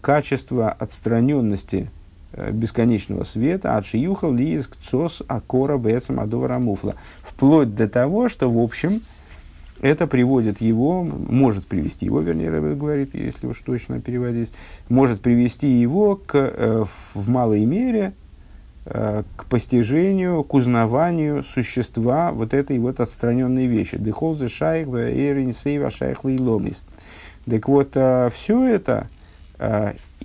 качество 0.01 0.71
отстраненности 0.71 1.91
бесконечного 2.51 3.25
света, 3.25 3.77
от 3.77 3.85
шиюхал 3.85 4.33
лииск 4.33 4.75
цос 4.77 5.21
акора 5.27 5.77
бецам 5.77 6.19
адовара 6.19 6.57
муфла. 6.57 6.95
Вплоть 7.21 7.75
до 7.75 7.87
того, 7.87 8.27
что, 8.27 8.49
в 8.49 8.57
общем, 8.57 9.01
это 9.81 10.07
приводит 10.07 10.61
его, 10.61 11.03
может 11.03 11.67
привести 11.67 12.05
его, 12.05 12.21
вернее, 12.21 12.49
Рэбе 12.49 12.75
говорит, 12.75 13.13
если 13.13 13.47
уж 13.47 13.59
точно 13.59 13.99
переводить, 14.01 14.53
может 14.89 15.21
привести 15.21 15.67
его 15.67 16.15
к, 16.15 16.35
э, 16.35 16.85
в 17.13 17.29
малой 17.29 17.65
мере 17.65 18.13
э, 18.85 19.23
к 19.35 19.45
постижению, 19.45 20.43
к 20.43 20.53
узнаванию 20.53 21.43
существа 21.43 22.31
вот 22.31 22.53
этой 22.53 22.79
вот 22.79 22.99
отстраненной 22.99 23.65
вещи. 23.65 23.97
Дехолзе 23.97 24.47
шайх, 24.47 24.87
сейва 24.87 25.91
шайх 25.91 26.23
ломис. 26.23 26.83
Так 27.45 27.67
вот, 27.67 27.91
все 27.91 28.65
это 28.65 29.07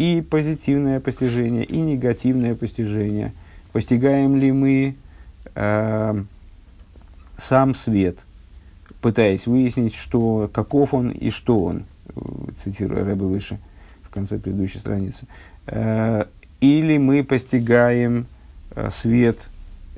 и 0.00 0.22
позитивное 0.22 0.98
постижение, 0.98 1.64
и 1.64 1.78
негативное 1.78 2.54
постижение. 2.54 3.34
Постигаем 3.70 4.36
ли 4.36 4.50
мы 4.50 4.96
э, 5.54 6.24
сам 7.36 7.74
свет, 7.74 8.20
пытаясь 9.00 9.46
выяснить, 9.46 9.94
что, 9.94 10.50
каков 10.52 10.94
он 10.94 11.10
и 11.10 11.30
что 11.30 11.64
он, 11.64 11.84
цитирую 12.62 13.04
Рэбе 13.04 13.24
выше 13.24 13.58
в 14.02 14.10
конце 14.10 14.38
предыдущей 14.38 14.78
страницы. 14.78 15.26
Э, 15.66 16.24
или 16.60 16.98
мы 16.98 17.24
постигаем 17.24 18.26
э, 18.74 18.90
свет, 18.90 19.48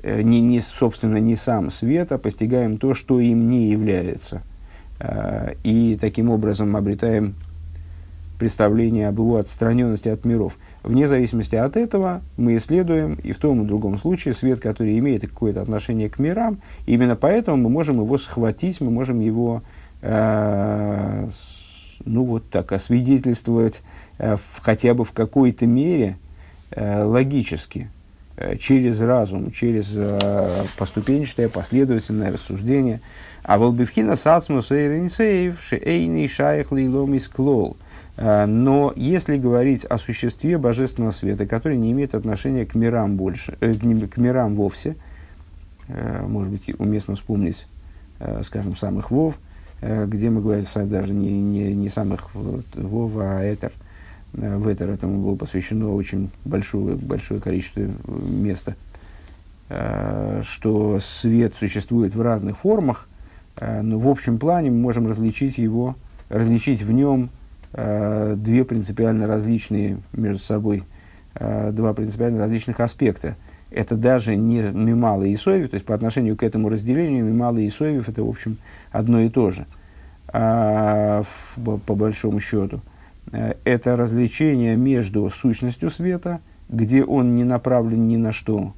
э, 0.01 0.21
не, 0.21 0.39
не, 0.39 0.59
собственно, 0.61 1.17
не 1.17 1.35
сам 1.35 1.69
свет, 1.69 2.11
а 2.11 2.17
постигаем 2.17 2.77
то, 2.77 2.93
что 2.93 3.19
им 3.19 3.49
не 3.49 3.69
является. 3.69 4.43
Э, 4.99 5.55
и 5.63 5.97
таким 5.99 6.29
образом 6.29 6.75
обретаем 6.75 7.35
представление 8.39 9.09
об 9.09 9.19
его 9.19 9.37
отстраненности 9.37 10.09
от 10.09 10.25
миров. 10.25 10.57
Вне 10.83 11.07
зависимости 11.07 11.55
от 11.55 11.77
этого 11.77 12.21
мы 12.35 12.57
исследуем 12.57 13.13
и 13.23 13.31
в 13.31 13.37
том 13.37 13.63
и 13.63 13.65
другом 13.65 13.97
случае 13.97 14.33
свет, 14.33 14.59
который 14.59 14.99
имеет 14.99 15.21
какое-то 15.21 15.61
отношение 15.61 16.09
к 16.09 16.19
мирам. 16.19 16.59
Именно 16.85 17.15
поэтому 17.15 17.55
мы 17.55 17.69
можем 17.69 18.01
его 18.01 18.17
схватить, 18.17 18.81
мы 18.81 18.91
можем 18.91 19.21
его 19.21 19.63
э, 20.01 21.29
ну 22.03 22.25
вот 22.25 22.49
так 22.49 22.73
освидетельствовать 22.73 23.81
э, 24.17 24.35
в, 24.35 24.59
хотя 24.61 24.93
бы 24.93 25.05
в 25.05 25.13
какой-то 25.13 25.65
мере 25.65 26.17
э, 26.71 27.03
логически, 27.03 27.89
э, 28.35 28.57
через 28.57 28.99
разум, 28.99 29.51
через 29.51 29.93
э, 29.95 30.65
поступенчатое, 30.77 31.47
последовательное 31.47 32.33
рассуждение. 32.33 32.99
А 33.41 33.57
волбивхина 33.57 34.17
сацмус 34.17 34.69
эйринсейв 34.71 35.61
шеэйни 35.63 36.27
шайх 36.27 36.73
лейлом 36.73 37.17
клол– 37.29 37.77
Э, 37.87 37.92
но 38.15 38.93
если 38.95 39.37
говорить 39.37 39.85
о 39.85 39.97
существе 39.97 40.57
божественного 40.57 41.11
света, 41.11 41.47
который 41.47 41.77
не 41.77 41.91
имеет 41.91 42.13
отношения 42.13 42.65
к 42.65 42.75
мирам 42.75 43.15
больше, 43.15 43.57
э, 43.59 43.73
к 43.73 44.17
мирам 44.17 44.55
вовсе, 44.55 44.95
э, 45.87 46.23
может 46.27 46.51
быть, 46.51 46.79
уместно 46.79 47.15
вспомнить, 47.15 47.67
э, 48.19 48.43
скажем, 48.43 48.75
самых 48.75 49.09
вов, 49.09 49.39
э, 49.81 50.05
где 50.05 50.29
мы 50.29 50.41
говорим 50.41 50.65
даже 50.89 51.13
не, 51.13 51.41
не, 51.41 51.73
не 51.73 51.89
самых 51.89 52.33
вов, 52.35 53.11
а 53.17 53.41
этер. 53.51 53.71
Э, 54.33 54.57
в 54.57 54.71
этер 54.71 54.91
этому 54.91 55.23
было 55.23 55.35
посвящено 55.35 55.91
очень 55.95 56.29
большое, 56.45 56.95
большое 56.95 57.41
количество 57.41 57.81
места, 58.05 58.75
э, 59.69 60.41
что 60.43 60.99
свет 60.99 61.55
существует 61.55 62.13
в 62.13 62.21
разных 62.21 62.59
формах, 62.59 63.09
э, 63.55 63.81
но 63.81 63.97
в 63.97 64.07
общем 64.07 64.37
плане 64.37 64.69
мы 64.69 64.77
можем 64.77 65.07
различить 65.07 65.57
его, 65.57 65.95
различить 66.29 66.83
в 66.83 66.91
нем 66.91 67.31
Э, 67.31 67.42
две 67.73 68.65
принципиально 68.65 69.25
различные 69.25 69.97
между 70.13 70.43
собой, 70.43 70.83
э, 71.35 71.71
два 71.71 71.93
принципиально 71.93 72.39
различных 72.39 72.79
аспекта. 72.79 73.35
Это 73.71 73.95
даже 73.95 74.35
не 74.35 74.61
Мимала 74.61 75.23
и 75.23 75.33
Исоевев, 75.33 75.71
то 75.71 75.75
есть 75.75 75.85
по 75.85 75.95
отношению 75.95 76.37
к 76.37 76.43
этому 76.43 76.69
разделению 76.69 77.25
Мимала 77.25 77.57
и 77.57 77.67
Исоевев 77.67 78.07
это, 78.07 78.23
в 78.23 78.29
общем, 78.29 78.57
одно 78.91 79.21
и 79.21 79.29
то 79.29 79.49
же, 79.49 79.65
а, 80.27 81.23
по 81.63 81.95
большому 81.95 82.39
счету. 82.39 82.81
Э, 83.31 83.53
это 83.63 83.95
развлечение 83.95 84.75
между 84.75 85.27
сущностью 85.31 85.89
света, 85.89 86.41
где 86.69 87.03
он 87.03 87.35
не 87.35 87.43
направлен 87.43 88.07
ни 88.07 88.17
на 88.17 88.31
что, 88.31 88.73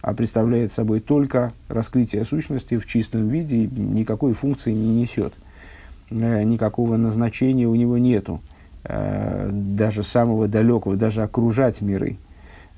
а 0.00 0.14
представляет 0.14 0.72
собой 0.72 1.00
только 1.00 1.52
раскрытие 1.68 2.24
сущности 2.24 2.78
в 2.78 2.86
чистом 2.86 3.28
виде 3.28 3.66
никакой 3.66 4.32
функции 4.32 4.72
не 4.72 5.02
несет– 5.02 5.34
Э, 5.42 5.47
никакого 6.10 6.96
назначения 6.96 7.66
у 7.66 7.74
него 7.74 7.98
нету, 7.98 8.40
э, 8.84 9.48
даже 9.52 10.02
самого 10.02 10.48
далекого, 10.48 10.96
даже 10.96 11.22
окружать 11.22 11.80
миры. 11.80 12.16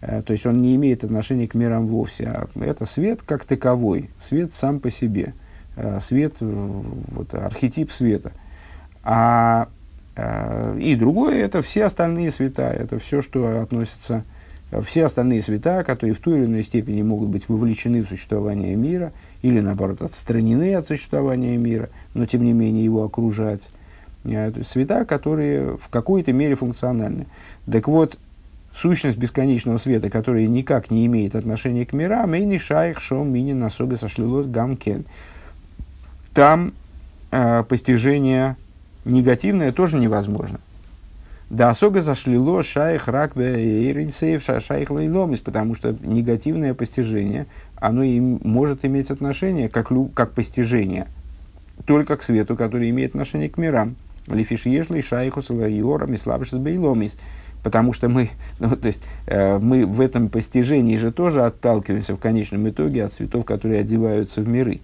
Э, 0.00 0.22
то 0.22 0.32
есть 0.32 0.46
он 0.46 0.60
не 0.62 0.74
имеет 0.76 1.04
отношения 1.04 1.48
к 1.48 1.54
мирам 1.54 1.86
вовсе. 1.86 2.24
А 2.26 2.48
это 2.60 2.86
свет 2.86 3.20
как 3.22 3.44
таковой, 3.44 4.10
свет 4.18 4.52
сам 4.54 4.80
по 4.80 4.90
себе, 4.90 5.34
свет, 6.00 6.34
вот, 6.40 7.32
архетип 7.32 7.90
света. 7.90 8.32
А, 9.02 9.68
и 10.78 10.94
другое 10.94 11.42
это 11.42 11.62
все 11.62 11.84
остальные 11.84 12.32
света, 12.32 12.64
это 12.64 12.98
все, 12.98 13.22
что 13.22 13.62
относится, 13.62 14.24
все 14.82 15.06
остальные 15.06 15.40
света, 15.40 15.82
которые 15.84 16.14
в 16.14 16.18
той 16.18 16.40
или 16.40 16.44
иной 16.44 16.64
степени 16.64 17.00
могут 17.00 17.30
быть 17.30 17.48
вовлечены 17.48 18.02
в 18.02 18.08
существование 18.08 18.74
мира– 18.76 19.12
или 19.42 19.60
наоборот 19.60 20.02
отстранены 20.02 20.74
от 20.74 20.88
существования 20.88 21.56
мира, 21.56 21.88
но 22.14 22.26
тем 22.26 22.44
не 22.44 22.52
менее 22.52 22.84
его 22.84 23.04
окружать. 23.04 23.70
Э, 24.24 24.52
света, 24.64 25.04
которые 25.04 25.76
в 25.76 25.88
какой-то 25.88 26.32
мере 26.32 26.54
функциональны. 26.54 27.26
Так 27.70 27.88
вот, 27.88 28.18
сущность 28.72 29.16
бесконечного 29.16 29.78
света, 29.78 30.10
которая 30.10 30.46
никак 30.46 30.90
не 30.90 31.06
имеет 31.06 31.34
отношения 31.34 31.86
к 31.86 31.92
мирам, 31.92 32.34
и 32.34 32.58
шайх 32.58 33.00
шом 33.00 33.32
мини 33.32 33.52
насога 33.52 33.96
сошлилось 33.96 34.46
гамкен. 34.46 35.04
Там 36.34 36.72
э, 37.30 37.64
постижение 37.68 38.56
негативное 39.04 39.72
тоже 39.72 39.98
невозможно. 39.98 40.60
Да, 41.48 41.70
особо 41.70 42.00
зашлило 42.00 42.62
шайх 42.62 43.08
рак 43.08 43.32
бейринсеев 43.34 44.44
шайх 44.62 44.90
лейломис, 44.90 45.40
потому 45.40 45.74
что 45.74 45.96
негативное 46.00 46.74
постижение, 46.74 47.46
оно 47.80 48.02
и 48.02 48.20
может 48.20 48.84
иметь 48.84 49.10
отношение, 49.10 49.68
как, 49.68 49.90
лю, 49.90 50.10
как 50.14 50.32
постижение, 50.32 51.08
только 51.86 52.16
к 52.16 52.22
свету, 52.22 52.56
который 52.56 52.90
имеет 52.90 53.10
отношение 53.10 53.48
к 53.48 53.56
мирам. 53.56 53.96
Лифиш 54.26 54.66
ешли 54.66 55.00
шайху 55.00 55.42
салайора 55.42 56.06
миславшис 56.06 56.58
бейломис. 56.58 57.16
Потому 57.62 57.92
что 57.92 58.08
мы, 58.08 58.30
ну, 58.58 58.76
то 58.76 58.86
есть, 58.86 59.02
э, 59.26 59.58
мы 59.58 59.86
в 59.86 60.00
этом 60.00 60.28
постижении 60.28 60.96
же 60.96 61.12
тоже 61.12 61.44
отталкиваемся 61.44 62.14
в 62.14 62.18
конечном 62.18 62.68
итоге 62.68 63.04
от 63.04 63.12
цветов, 63.12 63.44
которые 63.44 63.80
одеваются 63.80 64.40
в 64.40 64.48
миры. 64.48 64.80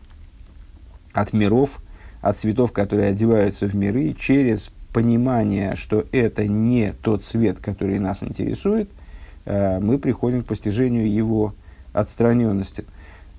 От 1.12 1.32
миров, 1.32 1.78
от 2.20 2.36
цветов, 2.36 2.72
которые 2.72 3.10
одеваются 3.10 3.66
в 3.66 3.74
миры, 3.74 4.14
через 4.18 4.70
понимание, 4.92 5.76
что 5.76 6.04
это 6.12 6.46
не 6.46 6.92
тот 7.02 7.24
цвет, 7.24 7.58
который 7.60 7.98
нас 7.98 8.22
интересует, 8.22 8.90
э, 9.44 9.78
мы 9.80 9.98
приходим 9.98 10.42
к 10.42 10.46
постижению 10.46 11.10
его 11.10 11.54
отстраненности. 11.98 12.84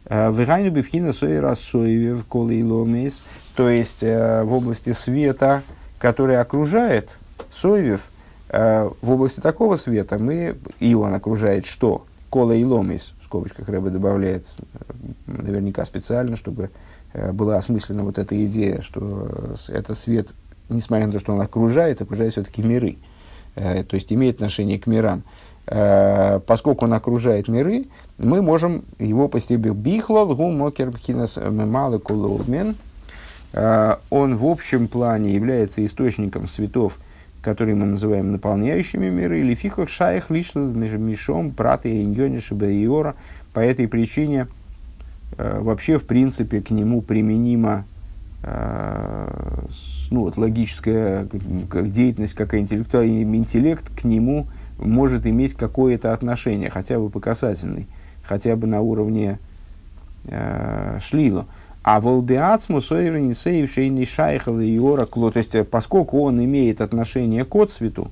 Э, 0.05 0.31
Вегайну 0.31 0.71
бифхина 0.71 1.13
соира 1.13 1.55
соевев 1.55 2.25
колы 2.25 2.63
ломис, 2.63 3.23
то 3.55 3.69
есть 3.69 4.01
э, 4.01 4.43
в 4.43 4.53
области 4.53 4.93
света, 4.93 5.63
который 5.99 6.39
окружает 6.39 7.17
соевев, 7.51 8.01
в 8.49 9.11
области 9.11 9.41
такого 9.41 9.75
света 9.75 10.17
мы, 10.17 10.55
и 10.79 10.95
он 10.95 11.13
окружает 11.13 11.65
что? 11.65 12.05
Кола 12.29 12.53
и 12.53 12.63
ломис, 12.63 13.11
в 13.21 13.25
скобочках 13.25 13.67
Рэбе 13.67 13.89
добавляет, 13.89 14.47
наверняка 15.25 15.83
специально, 15.83 16.37
чтобы 16.37 16.69
была 17.33 17.57
осмыслена 17.57 18.03
вот 18.03 18.17
эта 18.17 18.45
идея, 18.45 18.79
что 18.79 19.57
это 19.67 19.95
свет 19.95 20.29
несмотря 20.69 21.07
на 21.07 21.13
то, 21.13 21.19
что 21.19 21.33
он 21.33 21.41
окружает, 21.41 22.01
окружает 22.01 22.33
все-таки 22.33 22.61
миры, 22.61 22.97
э, 23.55 23.83
то 23.83 23.95
есть 23.95 24.11
имеет 24.11 24.35
отношение 24.35 24.79
к 24.79 24.87
мирам. 24.87 25.23
Э, 25.65 26.39
поскольку 26.45 26.85
он 26.85 26.93
окружает 26.93 27.47
миры, 27.47 27.85
мы 28.17 28.41
можем 28.41 28.85
его 28.99 29.27
постепенно 29.27 29.73
бихлол 29.73 30.35
гу 30.35 30.49
мокер 30.51 30.91
бхинас 30.91 31.37
мемалы 31.37 31.99
кулоумен. 31.99 32.75
Э, 33.53 33.95
он 34.09 34.37
в 34.37 34.45
общем 34.45 34.87
плане 34.87 35.33
является 35.33 35.85
источником 35.85 36.47
светов, 36.47 36.97
которые 37.41 37.75
мы 37.75 37.85
называем 37.85 38.31
наполняющими 38.31 39.09
миры, 39.09 39.41
или 39.41 39.55
фихах 39.55 39.89
шаях 39.89 40.29
лишь 40.29 40.55
мишом 40.55 41.51
праты 41.51 41.89
и 41.89 42.03
иньониши 42.03 42.55
По 43.53 43.59
этой 43.59 43.87
причине 43.87 44.47
вообще, 45.37 45.97
в 45.97 46.05
принципе, 46.05 46.61
к 46.61 46.71
нему 46.71 47.01
применимо 47.01 47.85
ну, 50.11 50.21
вот, 50.21 50.37
логическая 50.37 51.27
как 51.69 51.91
деятельность, 51.91 52.33
как 52.33 52.53
интеллектуальный 52.53 53.23
интеллект 53.23 53.83
к 53.99 54.03
нему 54.03 54.47
может 54.77 55.25
иметь 55.25 55.53
какое-то 55.53 56.13
отношение, 56.13 56.69
хотя 56.69 56.99
бы 56.99 57.09
по 57.09 57.19
касательной, 57.19 57.87
хотя 58.27 58.55
бы 58.55 58.67
на 58.67 58.81
уровне 58.81 59.39
э, 60.25 60.99
шлила. 61.01 61.45
А 61.83 62.01
волбиацму 62.01 62.81
сойренисеев 62.81 63.71
шейни 63.71 64.03
шайхал 64.03 64.59
и 64.59 64.77
оракло, 64.77 65.31
то 65.31 65.37
есть 65.37 65.55
э, 65.55 65.63
поскольку 65.63 66.19
он 66.21 66.43
имеет 66.43 66.81
отношение 66.81 67.45
к 67.45 67.55
отцвету, 67.55 68.11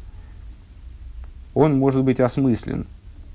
он 1.54 1.78
может 1.78 2.04
быть 2.04 2.19
осмыслен 2.19 2.88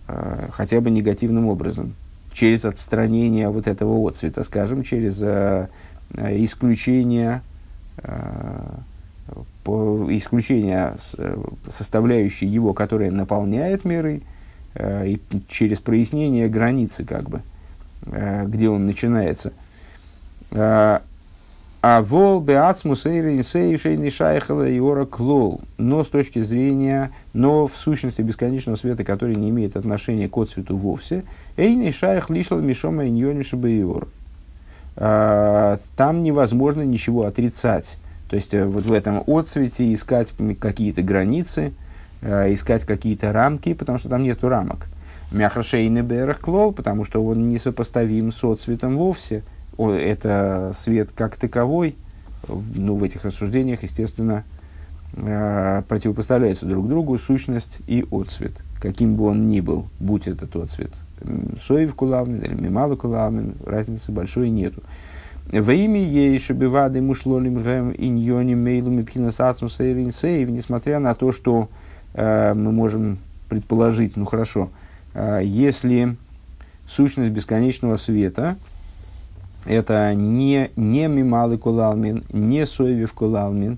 э, 0.09 0.49
хотя 0.53 0.81
бы 0.81 0.91
негативным 0.91 1.47
образом, 1.47 1.95
через 2.33 2.65
отстранение 2.65 3.51
вот 3.51 3.67
этого 3.67 4.09
отцвета, 4.09 4.43
скажем, 4.43 4.83
через 4.83 5.21
э, 5.23 5.69
э 6.15 6.45
исключение 6.45 7.43
по 9.65 10.07
исключения 10.11 10.95
составляющей 11.69 12.47
его, 12.47 12.73
которая 12.73 13.11
наполняет 13.11 13.85
миры, 13.85 14.23
э, 14.23 14.40
и 14.79 15.21
через 15.49 15.81
прояснение 15.81 16.49
границы, 16.49 17.05
как 17.05 17.29
бы, 17.29 17.43
э, 18.07 18.47
где 18.47 18.69
он 18.69 18.87
начинается. 18.87 19.53
Э, 20.53 21.01
а 21.83 22.03
вол 22.03 22.41
беацмус 22.41 23.07
эйринсейшейни 23.07 24.11
шайхала 24.11 24.69
и 24.69 24.79
клол. 25.07 25.63
Но 25.79 26.05
с 26.05 26.09
точки 26.09 26.43
зрения, 26.43 27.11
но 27.33 27.67
в 27.67 27.75
сущности 27.75 28.21
бесконечного 28.21 28.77
света, 28.77 29.03
который 29.03 29.37
не 29.37 29.49
имеет 29.49 29.77
отношения 29.77 30.29
к 30.29 30.37
отцвету 30.37 30.77
вовсе, 30.77 31.25
эйни 31.57 31.91
шайх 31.91 32.29
лишил 32.29 32.61
мишома 32.61 33.09
иньониши 33.09 33.57
бейор. 33.57 34.09
Там 34.95 36.23
невозможно 36.23 36.83
ничего 36.83 37.25
отрицать. 37.25 37.97
То 38.31 38.37
есть 38.37 38.55
э, 38.55 38.65
вот 38.65 38.85
в 38.85 38.93
этом 38.93 39.25
отцвете 39.27 39.93
искать 39.93 40.33
какие-то 40.61 41.03
границы, 41.03 41.69
э, 41.69 41.90
искать 42.23 42.85
какие-то 42.85 43.33
рамки, 43.33 43.75
потому 43.75 43.99
что 43.99 44.09
там 44.09 44.23
нету 44.23 44.49
рамок. 44.49 44.87
Мяхрашейный 45.33 46.03
берех 46.03 46.41
клол, 46.41 46.73
потому 46.73 47.05
что 47.05 47.25
он 47.25 47.49
несопоставим 47.49 48.33
с 48.33 48.43
отцветом 48.45 48.97
вовсе. 48.97 49.43
Это 49.79 50.73
свет 50.77 51.11
как 51.15 51.37
таковой, 51.37 51.97
ну, 52.49 52.97
в 52.97 53.05
этих 53.05 53.25
рассуждениях, 53.25 53.83
естественно, 53.83 54.45
э, 55.15 55.83
противопоставляются 55.89 56.67
друг 56.67 56.89
другу 56.89 57.17
сущность 57.17 57.79
и 57.87 58.05
отцвет, 58.11 58.53
каким 58.81 59.15
бы 59.15 59.27
он 59.27 59.49
ни 59.49 59.61
был, 59.61 59.87
будь 59.99 60.29
этот 60.29 60.55
отцвет 60.57 60.91
соев 61.63 61.95
кулавмин 61.95 62.41
или 62.41 62.55
мимала 62.55 62.97
кулавмин, 62.97 63.55
разницы 63.65 64.13
большой 64.13 64.51
нету. 64.51 64.83
Во 65.53 65.73
имя 65.73 66.01
ей 66.01 66.39
шабивады 66.39 67.01
мушлолим 67.01 67.63
гэм 67.63 67.93
иньони 67.97 68.55
мейлу 68.55 68.91
мипхинасацм 68.91 69.69
сейрин 69.69 70.13
сейв, 70.13 70.49
несмотря 70.49 71.01
на 71.01 71.15
то, 71.15 71.33
что 71.33 71.63
э, 71.63 71.90
мы 72.15 72.73
можем 72.73 73.19
предположить, 73.51 74.17
ну 74.17 74.25
хорошо, 74.25 74.71
э, 75.13 75.41
если 75.45 76.17
сущность 76.87 77.33
бесконечного 77.33 77.97
света, 77.97 78.57
это 79.67 80.15
не, 80.15 80.71
не 80.77 81.07
мималы 81.09 81.59
кулалмин, 81.59 82.25
не 82.33 82.65
соевив 82.65 83.13
кулалмин, 83.13 83.77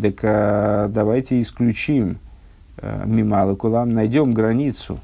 так 0.00 0.18
э, 0.22 0.88
давайте 0.90 1.40
исключим 1.40 2.18
э, 2.76 3.04
мималы 3.06 3.56
кулам, 3.56 3.90
найдем 3.90 4.34
границу, 4.34 5.00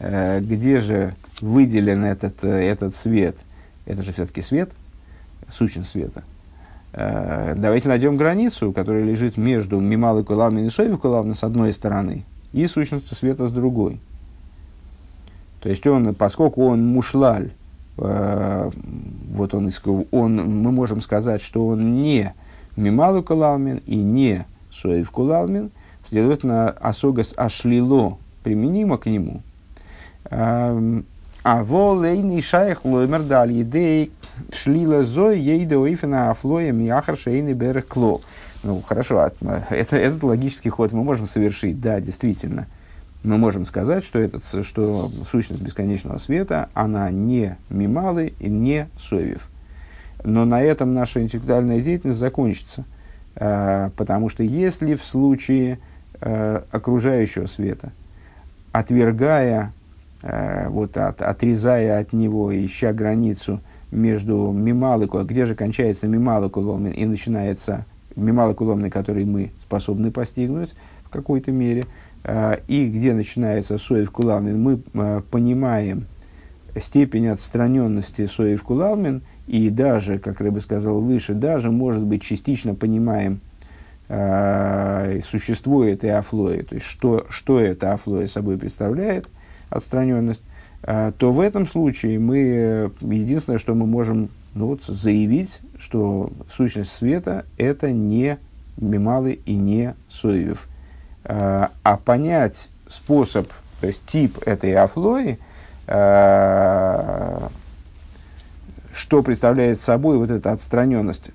э, 0.00 0.40
где 0.40 0.80
же 0.80 1.14
выделен 1.40 2.04
этот, 2.04 2.42
э, 2.42 2.48
этот 2.48 2.96
свет, 2.96 3.36
это 3.84 4.02
же 4.02 4.12
все-таки 4.12 4.40
свет, 4.40 4.70
сущность 5.48 5.90
света. 5.90 6.24
Э, 6.92 7.54
давайте 7.56 7.88
найдем 7.88 8.16
границу, 8.16 8.72
которая 8.72 9.04
лежит 9.04 9.36
между 9.36 9.78
Мималой 9.78 10.24
Кулавной 10.24 10.66
и 10.66 10.70
Соевой 10.70 10.98
Кулавной 10.98 11.34
с 11.34 11.44
одной 11.44 11.72
стороны 11.72 12.24
и 12.52 12.66
сущностью 12.66 13.16
света 13.16 13.46
с 13.46 13.52
другой. 13.52 14.00
То 15.60 15.68
есть 15.68 15.86
он, 15.86 16.14
поскольку 16.14 16.66
он 16.66 16.84
мушлаль, 16.86 17.52
э, 17.98 18.70
вот 19.32 19.54
он, 19.54 19.70
он, 20.10 20.62
мы 20.62 20.72
можем 20.72 21.00
сказать, 21.00 21.42
что 21.42 21.66
он 21.66 22.02
не 22.02 22.34
Мималу 22.76 23.22
Кулалмин 23.22 23.82
и 23.86 23.96
не 23.96 24.46
Соев 24.72 25.10
Кулалмин, 25.10 25.70
следовательно, 26.04 26.70
Асогас 26.70 27.34
Ашлило 27.36 28.18
применимо 28.42 28.98
к 28.98 29.06
нему. 29.06 29.42
Эм, 30.30 31.04
а 31.42 31.62
волейный 31.64 32.42
шайх 32.42 32.84
лоймер 32.84 33.22
дал 33.22 33.48
едей 33.48 34.12
шлила 34.52 35.04
зой 35.04 35.38
ейда 35.38 35.78
уифена 35.78 36.30
афлоя 36.30 36.72
миахар 36.72 37.16
шейный 37.16 37.54
берег 37.54 37.88
кло. 37.88 38.20
Ну, 38.62 38.82
хорошо, 38.86 39.30
это, 39.70 39.96
этот 39.96 40.22
логический 40.22 40.68
ход 40.68 40.92
мы 40.92 41.02
можем 41.02 41.26
совершить, 41.26 41.80
да, 41.80 42.00
действительно. 42.00 42.66
Мы 43.22 43.38
можем 43.38 43.66
сказать, 43.66 44.04
что, 44.04 44.18
этот, 44.18 44.44
что 44.64 45.10
сущность 45.30 45.62
бесконечного 45.62 46.18
света, 46.18 46.68
она 46.74 47.10
не 47.10 47.56
мималы 47.68 48.32
и 48.38 48.48
не 48.48 48.88
совев. 48.98 49.48
Но 50.24 50.44
на 50.44 50.62
этом 50.62 50.92
наша 50.92 51.22
интеллектуальная 51.22 51.80
деятельность 51.80 52.18
закончится. 52.18 52.84
Э, 53.36 53.90
потому 53.96 54.28
что 54.28 54.42
если 54.42 54.94
в 54.94 55.04
случае 55.04 55.78
окружающего 56.70 57.46
света, 57.46 57.92
отвергая 58.72 59.72
вот 60.20 60.98
от, 60.98 61.22
отрезая 61.22 61.98
от 61.98 62.12
него, 62.12 62.54
ища 62.54 62.92
границу 62.92 63.62
между 63.90 64.50
мималы, 64.52 65.08
где 65.24 65.44
же 65.44 65.54
кончается 65.54 66.06
мималы 66.06 66.48
куломин 66.50 66.92
и 66.92 67.04
начинается 67.04 67.84
мималы 68.16 68.54
куломин, 68.54 68.90
который 68.90 69.24
мы 69.24 69.50
способны 69.60 70.10
постигнуть 70.10 70.74
в 71.04 71.10
какой-то 71.10 71.50
мере, 71.50 71.86
э, 72.24 72.58
и 72.68 72.88
где 72.88 73.14
начинается 73.14 73.78
соев 73.78 74.10
кулалмин, 74.10 74.60
мы 74.60 74.80
э, 74.94 75.22
понимаем 75.30 76.06
степень 76.76 77.28
отстраненности 77.28 78.26
соев 78.26 78.62
кулалмин, 78.62 79.22
и 79.46 79.70
даже, 79.70 80.18
как 80.18 80.40
я 80.40 80.50
бы 80.52 80.60
сказал 80.60 81.00
выше, 81.00 81.34
даже, 81.34 81.70
может 81.70 82.02
быть, 82.02 82.22
частично 82.22 82.74
понимаем 82.74 83.40
существо 84.08 85.84
этой 85.84 86.10
афлои, 86.10 86.62
то 86.62 86.74
есть 86.74 86.84
что, 86.84 87.26
что 87.28 87.60
это 87.60 87.92
афлоя 87.92 88.26
собой 88.26 88.58
представляет– 88.58 89.28
отстраненность, 89.70 90.42
а, 90.42 90.49
то 90.82 91.30
в 91.32 91.40
этом 91.40 91.66
случае 91.66 92.18
мы, 92.18 92.90
единственное, 93.00 93.58
что 93.58 93.74
мы 93.74 93.86
можем 93.86 94.30
ну, 94.54 94.68
вот, 94.68 94.84
заявить, 94.84 95.60
что 95.78 96.30
сущность 96.50 96.92
света– 96.92 97.44
это 97.58 97.92
не 97.92 98.38
мималы 98.76 99.34
и 99.44 99.54
не 99.54 99.94
соевев. 100.08 100.66
Э, 101.24 101.68
а 101.82 101.96
понять 101.96 102.70
способ, 102.88 103.48
то 103.80 103.86
есть 103.86 104.04
тип 104.06 104.38
этой 104.46 104.74
афлои, 104.74 105.38
э, 105.86 107.48
что 108.92 109.22
представляет 109.22 109.80
собой 109.80 110.18
вот 110.18 110.30
эта 110.30 110.52
отстраненность 110.52 111.30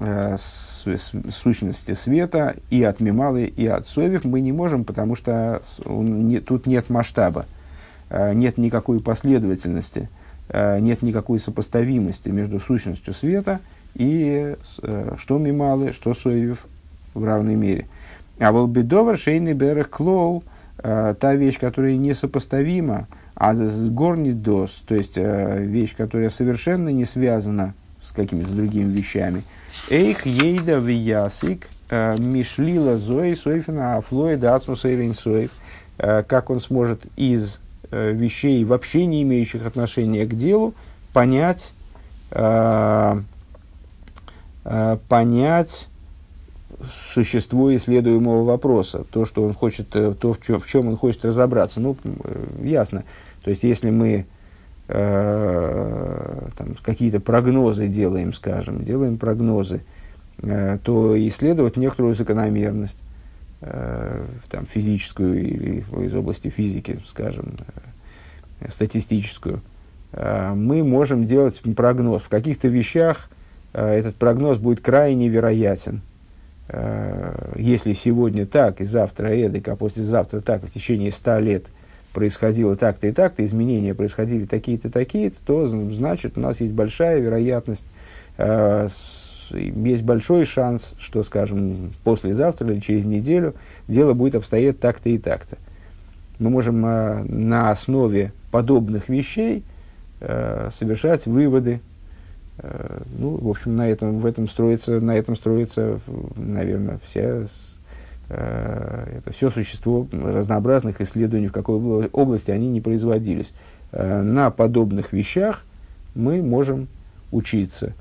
э, 0.00 0.36
сущности 0.38 1.92
света 1.92 2.56
и 2.70 2.82
от 2.82 3.00
Мималы, 3.00 3.44
и 3.44 3.66
от 3.66 3.86
Совев 3.86 4.24
мы 4.24 4.40
не 4.40 4.52
можем, 4.52 4.84
потому 4.84 5.14
что 5.14 5.60
не, 5.86 6.40
тут 6.40 6.66
нет 6.66 6.90
масштаба, 6.90 7.46
нет 8.10 8.58
никакой 8.58 9.00
последовательности, 9.00 10.08
нет 10.52 11.02
никакой 11.02 11.38
сопоставимости 11.38 12.28
между 12.28 12.60
сущностью 12.60 13.14
света 13.14 13.60
и 13.94 14.56
что 15.16 15.38
Мималы, 15.38 15.92
что 15.92 16.14
Совев 16.14 16.66
в 17.14 17.24
равной 17.24 17.54
мере. 17.54 17.86
А 18.38 18.52
был 18.52 18.66
бедовар 18.66 19.16
шейный 19.16 19.54
берег 19.54 19.90
клоу, 19.90 20.42
э, 20.78 21.14
та 21.18 21.34
вещь, 21.34 21.58
которая 21.58 21.96
несопоставима, 21.96 23.06
а 23.36 23.54
с 23.54 23.88
горнидос, 23.88 24.82
то 24.86 24.94
есть 24.94 25.14
э, 25.16 25.64
вещь, 25.64 25.94
которая 25.96 26.30
совершенно 26.30 26.88
не 26.88 27.04
связана 27.04 27.74
с 28.02 28.10
какими-то 28.10 28.52
другими 28.52 28.92
вещами. 28.92 29.44
Эйх 29.88 30.26
ейда 30.26 30.78
виясик 30.78 31.68
э, 31.90 32.16
мишлила 32.18 32.96
зои 32.96 33.34
сойфина 33.34 33.96
афлоида 33.96 34.54
ацмуса 34.54 34.88
и 34.88 35.48
как 35.96 36.50
он 36.50 36.58
сможет 36.58 37.02
из 37.14 37.60
вещей, 38.12 38.64
вообще 38.64 39.06
не 39.06 39.22
имеющих 39.22 39.66
отношения 39.66 40.26
к 40.26 40.36
делу, 40.36 40.74
понять, 41.12 41.72
понять 45.08 45.88
существо 47.12 47.74
исследуемого 47.74 48.44
вопроса, 48.44 49.04
то, 49.10 49.24
что 49.26 49.42
он 49.42 49.54
хочет, 49.54 49.94
э, 49.94 50.14
то, 50.18 50.32
в 50.32 50.40
чем, 50.44 50.60
в 50.60 50.66
чем 50.66 50.88
он 50.88 50.96
хочет 50.96 51.24
разобраться. 51.24 51.80
Ну, 51.80 51.96
э, 52.04 52.44
ясно. 52.62 53.04
То 53.42 53.50
есть, 53.50 53.62
если 53.62 53.90
мы 53.90 54.26
э, 54.88 56.48
какие-то 56.82 57.20
прогнозы 57.20 57.88
делаем, 57.88 58.32
скажем, 58.32 58.84
делаем 58.84 59.18
прогнозы, 59.18 59.82
э, 60.42 60.78
то 60.82 61.28
исследовать 61.28 61.76
некоторую 61.76 62.14
закономерность, 62.14 62.98
э, 62.98 63.03
там, 64.50 64.66
физическую 64.66 65.40
или 65.42 65.84
из 66.04 66.14
области 66.14 66.48
физики, 66.48 66.98
скажем, 67.08 67.58
э, 68.60 68.68
статистическую, 68.70 69.62
э, 70.12 70.52
мы 70.54 70.84
можем 70.84 71.24
делать 71.26 71.60
прогноз. 71.76 72.22
В 72.22 72.28
каких-то 72.28 72.68
вещах 72.68 73.28
э, 73.72 73.86
этот 73.86 74.16
прогноз 74.16 74.58
будет 74.58 74.80
крайне 74.80 75.28
вероятен– 75.28 76.02
Э, 76.68 77.52
если 77.56 77.92
сегодня 77.92 78.46
так, 78.46 78.80
и 78.80 78.84
завтра 78.84 79.28
эдак, 79.28 79.68
а 79.68 79.76
послезавтра 79.76 80.40
так, 80.40 80.62
в 80.62 80.70
течение 80.70 81.12
ста 81.12 81.38
лет 81.38 81.64
происходило 82.12 82.76
так-то 82.76 83.06
и 83.08 83.12
так-то, 83.12 83.44
изменения 83.44 83.94
происходили 83.94 84.46
такие-то, 84.46 84.90
такие-то, 84.90 85.36
то 85.44 85.66
значит 85.66 86.38
у 86.38 86.40
нас 86.40 86.60
есть 86.60 86.72
большая 86.72 87.20
вероятность, 87.20 87.84
э, 88.38 88.88
есть 89.50 90.02
большой 90.02 90.44
шанс, 90.44 90.94
что, 90.98 91.22
скажем, 91.22 91.92
послезавтра 92.04 92.70
или 92.72 92.80
через 92.80 93.04
неделю 93.04 93.54
дело 93.88 94.14
будет 94.14 94.36
обстоять 94.36 94.80
так-то 94.80 95.08
и 95.08 95.18
так-то. 95.18 95.56
Мы 96.38 96.50
можем 96.50 96.84
э, 96.84 97.22
на 97.24 97.70
основе 97.70 98.32
подобных 98.50 99.08
вещей 99.08 99.64
совершать 100.70 101.26
выводы, 101.26 101.80
Э, 102.58 103.02
ну, 103.18 103.36
в 103.36 103.48
общем, 103.48 103.76
на 103.76 103.88
этом, 103.88 104.20
в 104.20 104.26
этом 104.26 104.48
строится, 104.48 105.00
на 105.00 105.16
этом 105.16 105.36
строится, 105.36 105.98
наверное, 106.36 107.00
вся, 107.04 107.44
э, 108.28 109.18
это 109.18 109.32
все 109.32 109.50
существо 109.50 110.06
разнообразных 110.12 111.00
исследований, 111.00 111.48
в 111.48 111.52
какой 111.52 112.06
области 112.08 112.50
они 112.50 112.68
не 112.68 112.80
производились. 112.80 113.52
Э, 113.92 114.22
на 114.22 114.50
подобных 114.50 115.12
вещах 115.12 115.64
мы 116.14 116.42
можем 116.42 116.88
учиться, 117.32 117.92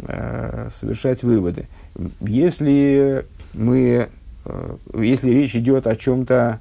совершать 0.00 1.22
выводы. 1.22 1.66
Если 2.20 3.26
мы, 3.52 4.08
если 4.94 5.30
речь 5.30 5.56
идет 5.56 5.86
о 5.88 5.96
чем-то 5.96 6.60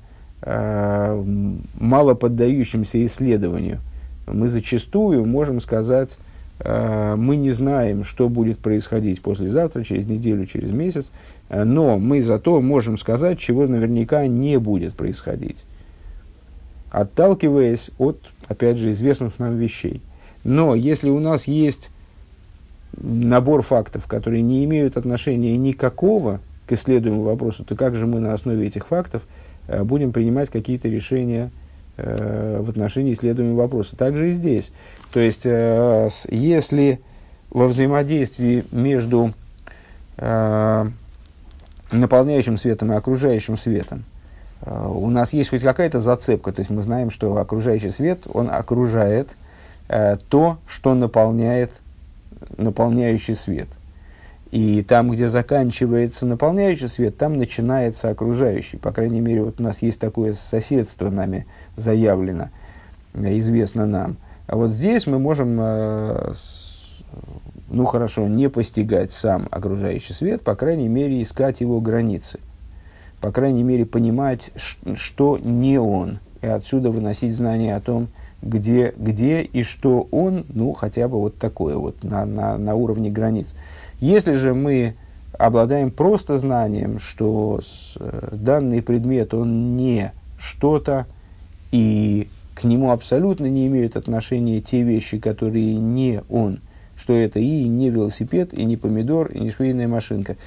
мало 1.79 2.13
поддающемся 2.15 3.05
исследованию, 3.05 3.79
мы 4.25 4.47
зачастую 4.47 5.25
можем 5.25 5.59
сказать, 5.59 6.17
Э, 6.59 7.15
мы 7.17 7.35
не 7.35 7.51
знаем, 7.51 8.03
что 8.03 8.29
будет 8.29 8.59
происходить 8.59 9.21
послезавтра, 9.21 9.83
через 9.83 10.07
неделю, 10.07 10.45
через 10.45 10.71
месяц, 10.71 11.09
э, 11.49 11.63
но 11.63 11.99
мы 11.99 12.23
зато 12.23 12.59
можем 12.61 12.97
сказать, 12.97 13.39
чего 13.39 13.67
наверняка 13.67 14.25
не 14.27 14.57
будет 14.57 14.93
происходить, 14.93 15.65
отталкиваясь 16.89 17.91
от, 17.97 18.19
опять 18.47 18.77
же, 18.77 18.91
известных 18.91 19.37
нам 19.39 19.57
вещей. 19.57 20.01
Но 20.43 20.75
если 20.75 21.09
у 21.09 21.19
нас 21.19 21.45
есть 21.45 21.89
набор 22.95 23.61
фактов, 23.61 24.07
которые 24.07 24.41
не 24.41 24.63
имеют 24.65 24.97
отношения 24.97 25.57
никакого 25.57 26.39
к 26.67 26.71
исследуемому 26.71 27.23
вопросу, 27.23 27.63
то 27.63 27.75
как 27.75 27.95
же 27.95 28.05
мы 28.05 28.19
на 28.19 28.33
основе 28.33 28.65
этих 28.67 28.87
фактов 28.87 29.23
э, 29.67 29.83
будем 29.83 30.11
принимать 30.11 30.49
какие-то 30.49 30.87
решения 30.87 31.51
в 31.99 32.69
отношении 32.69 33.13
исследуемого 33.13 33.63
вопроса? 33.63 33.97
Также 33.97 34.29
и 34.29 34.31
здесь. 34.31 34.71
То 35.11 35.19
есть, 35.19 35.45
э, 35.45 36.09
если 36.29 36.99
во 37.49 37.67
взаимодействии 37.67 38.65
между 38.71 39.31
э, 40.17 40.87
наполняющим 41.91 42.57
светом 42.57 42.91
и 42.91 42.95
окружающим 42.95 43.57
светом 43.57 44.03
э, 44.61 44.87
у 44.87 45.09
нас 45.09 45.33
есть 45.33 45.49
хоть 45.49 45.63
какая-то 45.63 45.99
зацепка, 45.99 46.51
то 46.51 46.59
есть 46.59 46.69
мы 46.69 46.81
знаем, 46.81 47.09
что 47.09 47.37
окружающий 47.37 47.89
свет, 47.89 48.21
он 48.31 48.49
окружает 48.49 49.29
то, 50.27 50.57
что 50.67 50.93
наполняет 50.95 51.71
наполняющий 52.57 53.35
свет. 53.35 53.67
И 54.51 54.81
там, 54.83 55.11
где 55.11 55.27
заканчивается 55.27 56.25
наполняющий 56.25 56.87
свет, 56.87 57.17
там 57.17 57.33
начинается 57.33 58.09
окружающий. 58.09 58.77
По 58.77 58.91
крайней 58.91 59.19
мере, 59.19 59.43
вот 59.43 59.59
у 59.59 59.63
нас 59.63 59.81
есть 59.81 59.99
такое 59.99 60.33
соседство 60.33 61.09
нами 61.09 61.45
заявлено, 61.75 62.49
известно 63.13 63.85
нам– 63.85 64.17
а 64.47 64.55
вот 64.55 64.71
здесь 64.71 65.05
мы 65.05 65.19
можем, 65.19 65.57
э, 65.59 66.33
ну 67.69 67.85
хорошо, 67.85 68.27
не 68.29 68.49
постигать 68.49 69.11
сам 69.11 69.47
окружающий 69.51 70.13
свет, 70.13 70.41
по 70.41 70.55
крайней 70.55 70.87
мере, 70.87 71.21
искать 71.21 71.59
его 71.59 71.81
границы. 71.81 72.39
По 73.19 73.31
крайней 73.31 73.63
мере, 73.63 73.85
понимать, 73.85 74.51
что 74.95 75.37
не 75.37 75.79
он. 75.79 76.19
И 76.41 76.47
отсюда 76.47 76.91
выносить 76.91 77.35
знания 77.35 77.75
о 77.75 77.81
том, 77.81 78.07
где, 78.41 78.93
где 78.97 79.41
и 79.41 79.63
что 79.63 80.07
он, 80.11 80.45
ну, 80.49 80.73
хотя 80.73 81.07
бы 81.07 81.19
вот 81.19 81.37
такое 81.37 81.75
вот, 81.77 82.03
на, 82.03 82.25
на, 82.25 82.57
на 82.57 82.75
уровне 82.75 83.09
границ. 83.09 83.53
Если 83.99 84.33
же 84.33 84.53
мы 84.53 84.95
обладаем 85.37 85.91
просто 85.91 86.37
знанием, 86.37 86.99
что 86.99 87.61
с, 87.61 87.93
э, 87.99 88.29
данный 88.31 88.81
предмет, 88.81 89.33
он 89.33 89.75
не 89.75 90.11
что-то, 90.39 91.05
и 91.71 92.27
к 92.55 92.63
нему 92.63 92.91
абсолютно 92.91 93.45
не 93.47 93.67
имеют 93.67 93.97
отношения 93.97 94.61
те 94.61 94.81
вещи, 94.81 95.19
которые 95.19 95.75
не 95.75 96.21
он, 96.29 96.59
что 96.97 97.13
это 97.13 97.39
и 97.39 97.67
не 97.67 97.89
велосипед, 97.89 98.53
и 98.53 98.65
не 98.65 98.77
помидор, 98.77 99.27
и 99.27 99.39
не 99.39 99.51
швейная 99.51 99.87
машинка, 99.87 100.37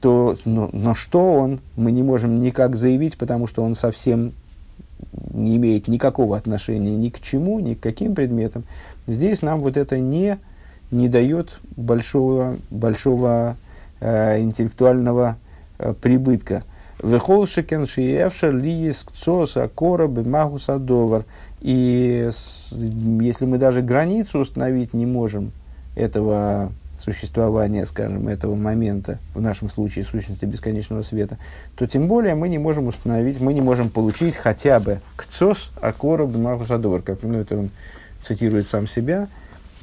то, 0.00 0.36
но, 0.44 0.70
но 0.72 0.94
что 0.94 1.34
он, 1.34 1.60
мы 1.76 1.90
не 1.90 2.02
можем 2.02 2.40
никак 2.40 2.76
заявить, 2.76 3.16
потому 3.18 3.46
что 3.46 3.62
он 3.62 3.74
совсем 3.74 4.32
не 5.32 5.56
имеет 5.56 5.88
никакого 5.88 6.36
отношения 6.36 6.96
ни 6.96 7.08
к 7.08 7.20
чему, 7.20 7.60
ни 7.60 7.74
к 7.74 7.80
каким 7.80 8.14
предметам. 8.14 8.64
Здесь 9.06 9.42
нам 9.42 9.60
вот 9.60 9.76
это 9.76 9.98
не, 9.98 10.38
не 10.90 11.08
дает 11.08 11.60
большого, 11.76 12.56
большого 12.70 13.56
э, 14.00 14.40
интеллектуального 14.40 15.36
э, 15.78 15.94
прибытка. 16.00 16.64
Вехолшикен 17.02 17.86
шиевшер 17.86 18.56
ли 18.56 18.92
кцоса 18.92 19.70
кора 19.72 20.08
бемагуса 20.08 20.78
довар. 20.78 21.24
И 21.60 22.30
если 22.70 23.46
мы 23.46 23.58
даже 23.58 23.82
границу 23.82 24.40
установить 24.40 24.94
не 24.94 25.06
можем 25.06 25.52
этого 25.94 26.72
существования, 27.00 27.86
скажем, 27.86 28.28
этого 28.28 28.54
момента, 28.54 29.18
в 29.34 29.40
нашем 29.40 29.68
случае 29.68 30.04
сущности 30.04 30.44
бесконечного 30.44 31.02
света, 31.02 31.38
то 31.76 31.86
тем 31.86 32.08
более 32.08 32.34
мы 32.34 32.48
не 32.48 32.58
можем 32.58 32.86
установить, 32.86 33.40
мы 33.40 33.54
не 33.54 33.60
можем 33.60 33.90
получить 33.90 34.36
хотя 34.36 34.80
бы 34.80 35.00
кцос 35.16 35.70
акора 35.80 36.26
бмахусадовар, 36.26 37.02
как 37.02 37.22
ну, 37.22 37.38
это 37.38 37.58
он 37.58 37.70
цитирует 38.26 38.66
сам 38.66 38.86
себя, 38.86 39.28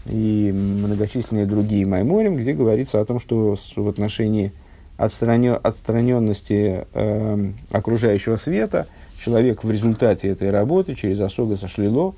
и 0.06 0.52
многочисленные 0.54 1.46
другие 1.46 1.86
майморим, 1.86 2.36
где 2.36 2.54
говорится 2.54 3.02
о 3.02 3.06
том, 3.06 3.20
что 3.20 3.58
в 3.76 3.90
отношении 3.90 4.52
отстранен, 4.98 5.58
отстраненности 5.62 6.86
э, 6.94 7.52
окружающего 7.72 8.36
света– 8.36 8.88
человек 9.26 9.64
в 9.64 9.72
результате 9.72 10.30
этой 10.30 10.52
работы, 10.52 10.96
через 10.96 11.20
осога 11.20 11.56
сошлило, 11.56 12.14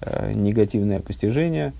э, 0.00 0.32
негативное 0.34 1.00
постижение, 1.00 1.72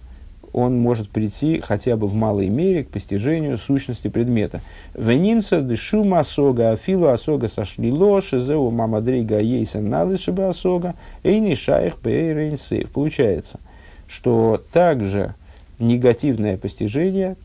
он 0.54 0.78
может 0.78 1.10
прийти 1.10 1.60
хотя 1.60 1.96
бы 1.96 2.06
в 2.06 2.14
малой 2.14 2.48
мере 2.48 2.84
к 2.84 2.88
постижению 2.88 3.58
сущности 3.58 4.08
предмета. 4.08 4.60
Венимца 4.94 5.60
дышума 5.60 6.20
асога 6.20 6.70
афилу 6.70 7.08
асога 7.08 7.48
сошлило 7.48 8.22
шизеу 8.22 8.70
мамадрига 8.70 9.40
ейсен 9.40 9.90
налышеба 9.90 10.48
асога 10.48 10.94
эйни 11.24 11.54
шаих 11.54 11.94
сейф. 12.04 12.90
Получается, 12.90 13.58
что 14.06 14.62
также 14.72 15.34
негативное 15.80 16.56
постижение, 16.56 17.36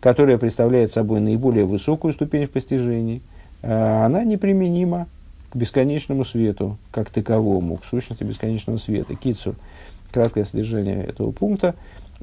которое 0.00 0.38
представляет 0.38 0.92
собой 0.92 1.20
наиболее 1.20 1.64
высокую 1.64 2.14
ступень 2.14 2.46
в 2.46 2.50
постижении, 2.50 3.22
э, 3.62 4.04
она 4.04 4.22
неприменима 4.22 5.08
к 5.50 5.56
бесконечному 5.56 6.24
свету, 6.24 6.78
как 6.92 7.10
таковому, 7.10 7.76
к 7.76 7.84
сущности 7.84 8.22
бесконечного 8.22 8.76
света. 8.76 9.16
Кицур– 9.16 9.56
краткое 10.12 10.44
содержание 10.44 11.04
этого 11.04 11.32
пункта. 11.32 11.74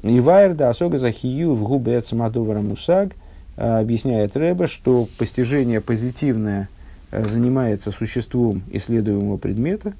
И 0.02 0.20
Вайрда 0.20 0.70
Асога 0.70 0.98
Захию 0.98 1.54
в 1.54 1.64
губе 1.64 2.00
Цамадовара 2.00 2.60
Мусаг 2.60 3.14
а, 3.56 3.80
объясняет 3.80 4.36
Рэбе, 4.36 4.68
что 4.68 5.08
постижение 5.18 5.80
позитивное 5.80 6.68
а, 7.10 7.24
занимается 7.24 7.90
существом 7.90 8.62
исследуемого 8.70 9.38
предмета. 9.38 9.94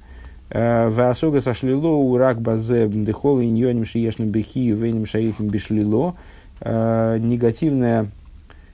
А, 0.51 0.89
в 0.89 0.99
Асога 1.01 1.41
сошлило 1.41 1.89
у 1.89 2.15
рак 2.15 2.41
базе 2.41 2.87
дехол 2.87 3.41
иньоним 3.41 3.85
шиешным 3.85 4.29
бехию 4.29 4.77
веним 4.77 5.05
шаихим 5.05 5.47
бишлило. 5.47 6.15
Негативное 6.61 8.07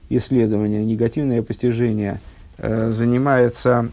исследование, 0.08 0.84
негативное 0.84 1.40
постижение 1.42 2.18
занимается 2.58 3.90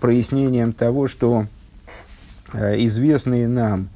прояснением 0.00 0.72
того, 0.72 1.06
что 1.06 1.44
известные 2.52 3.46
нам 3.46 3.88
Э, 3.88 3.95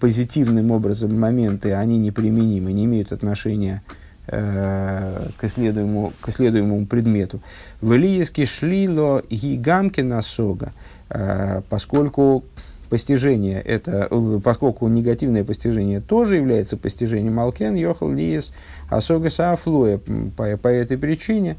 позитивным 0.00 0.70
образом 0.70 1.18
моменты, 1.18 1.72
они 1.72 1.98
неприменимы, 1.98 2.72
не 2.72 2.84
имеют 2.84 3.12
отношения 3.12 3.82
э, 4.26 5.28
к, 5.36 5.44
исследуемому, 5.44 6.12
к 6.20 6.28
исследуемому 6.28 6.86
предмету. 6.86 7.40
В 7.80 7.94
Илиеске 7.94 8.46
шлило 8.46 9.22
гигамки 9.28 10.00
насога, 10.00 10.72
э, 11.10 11.62
поскольку 11.68 12.44
постижение 12.88 13.60
это, 13.60 14.08
э, 14.10 14.40
поскольку 14.42 14.88
негативное 14.88 15.44
постижение 15.44 16.00
тоже 16.00 16.36
является 16.36 16.76
постижением 16.76 17.38
Алкен, 17.40 17.74
Йохал 17.74 18.12
Лиес, 18.12 18.52
Асога 18.88 19.30
Саафлоя, 19.30 19.98
по, 20.36 20.56
по 20.56 20.68
этой 20.68 20.96
причине 20.96 21.56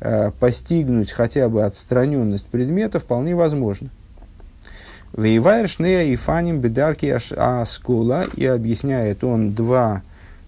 э, 0.00 0.30
постигнуть 0.38 1.12
хотя 1.12 1.48
бы 1.48 1.64
отстраненность 1.64 2.46
предмета 2.46 3.00
вполне 3.00 3.34
возможно. 3.34 3.90
Шнея 5.16 6.04
и 6.04 6.16
фаним 6.16 6.60
бедарки 6.60 7.06
аскула, 7.36 8.24
и 8.34 8.44
объясняет 8.46 9.24
он 9.24 9.52
два 9.54 10.02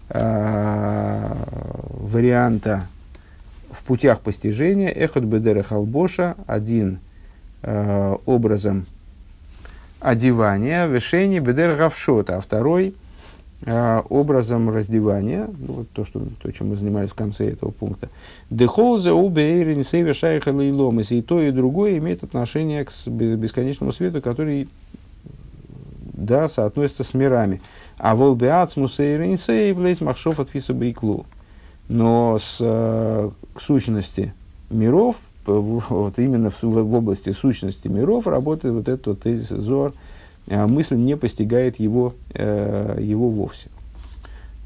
э, 0.09 1.35
варианта 1.89 2.87
в 3.71 3.83
путях 3.83 4.19
постижения. 4.21 4.89
Эхот 4.89 5.23
бедера 5.23 5.63
халбоша, 5.63 6.35
один 6.47 6.99
э, 7.63 8.15
образом 8.25 8.85
одевания, 9.99 10.85
вешение 10.85 11.39
бедер 11.39 11.75
гавшота, 11.75 12.37
а 12.37 12.41
второй– 12.41 12.93
а, 13.03 13.08
образом 13.65 14.69
раздевания, 14.69 15.47
ну, 15.47 15.73
вот 15.73 15.89
то, 15.91 16.05
что, 16.05 16.21
то, 16.41 16.51
чем 16.51 16.69
мы 16.69 16.77
занимались 16.77 17.09
в 17.09 17.15
конце 17.15 17.49
этого 17.51 17.71
пункта. 17.71 18.09
Дехолзе 18.49 19.11
убейрин 19.11 19.83
сейве 19.83 20.13
шайха 20.13 20.49
лейломес. 20.49 21.11
И 21.11 21.21
то, 21.21 21.41
и 21.41 21.51
другое 21.51 21.97
имеет 21.97 22.23
отношение 22.23 22.85
к 22.85 22.91
бесконечному 23.07 23.91
свету, 23.91 24.21
который 24.21 24.69
да, 26.13 26.47
соотносится 26.47 27.03
с 27.03 27.13
мирами. 27.13 27.61
А 27.97 28.15
волбеац 28.15 28.77
мусейрин 28.77 29.37
сейв 29.37 29.77
лейс 29.77 29.99
махшов 29.99 30.39
от 30.39 30.49
фиса 30.49 30.73
бейклу. 30.73 31.25
Но 31.89 32.37
с, 32.39 32.57
э, 32.61 33.29
к 33.55 33.61
сущности 33.61 34.33
миров, 34.69 35.17
вот 35.45 36.17
именно 36.17 36.49
в, 36.49 36.63
в 36.63 36.93
области 36.93 37.31
сущности 37.31 37.89
миров 37.89 38.25
работает 38.25 38.73
вот 38.73 38.87
этот 38.87 39.07
вот 39.07 39.21
тезис 39.21 39.49
Зор– 39.49 39.93
мысль 40.49 40.95
не 40.95 41.15
постигает 41.15 41.79
его, 41.79 42.13
э, 42.33 42.97
его 42.99 43.29
вовсе. 43.29 43.67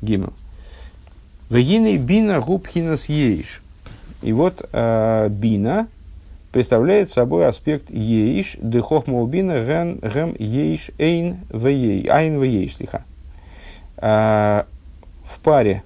Гимл. 0.01 0.33
Вегины 1.49 1.97
бина 1.97 2.39
губхинас 2.39 3.09
ейш. 3.09 3.61
И 4.21 4.31
вот 4.31 4.67
э, 4.71 5.27
бина 5.29 5.87
представляет 6.51 7.11
собой 7.11 7.47
аспект 7.47 7.89
ейш, 7.89 8.55
дыхохма 8.61 9.25
бина 9.27 9.63
ген 9.65 9.99
гем 9.99 10.35
ейш 10.39 10.91
эйн 10.97 11.39
вейш, 11.49 12.07
айн 12.09 12.41
вейш, 12.41 12.75
слиха. 12.75 13.03
Э, 13.97 14.63
в 15.25 15.39
паре 15.39 15.83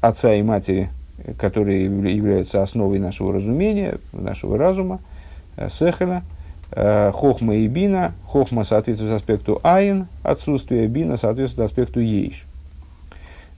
отца 0.00 0.34
и 0.34 0.42
матери, 0.42 0.90
которые 1.38 1.84
являются 1.84 2.62
основой 2.62 2.98
нашего 2.98 3.34
разумения, 3.34 3.98
нашего 4.12 4.56
разума, 4.56 5.00
э, 5.56 5.68
сехеля– 5.68 6.22
Э, 6.32 6.35
хохма 6.72 7.56
и 7.56 7.68
бина. 7.68 8.12
Хохма 8.26 8.64
соответствует 8.64 9.12
аспекту 9.12 9.60
айн, 9.62 10.08
отсутствие 10.22 10.88
бина 10.88 11.16
соответствует 11.16 11.70
аспекту 11.70 12.00
ейш. 12.00 12.46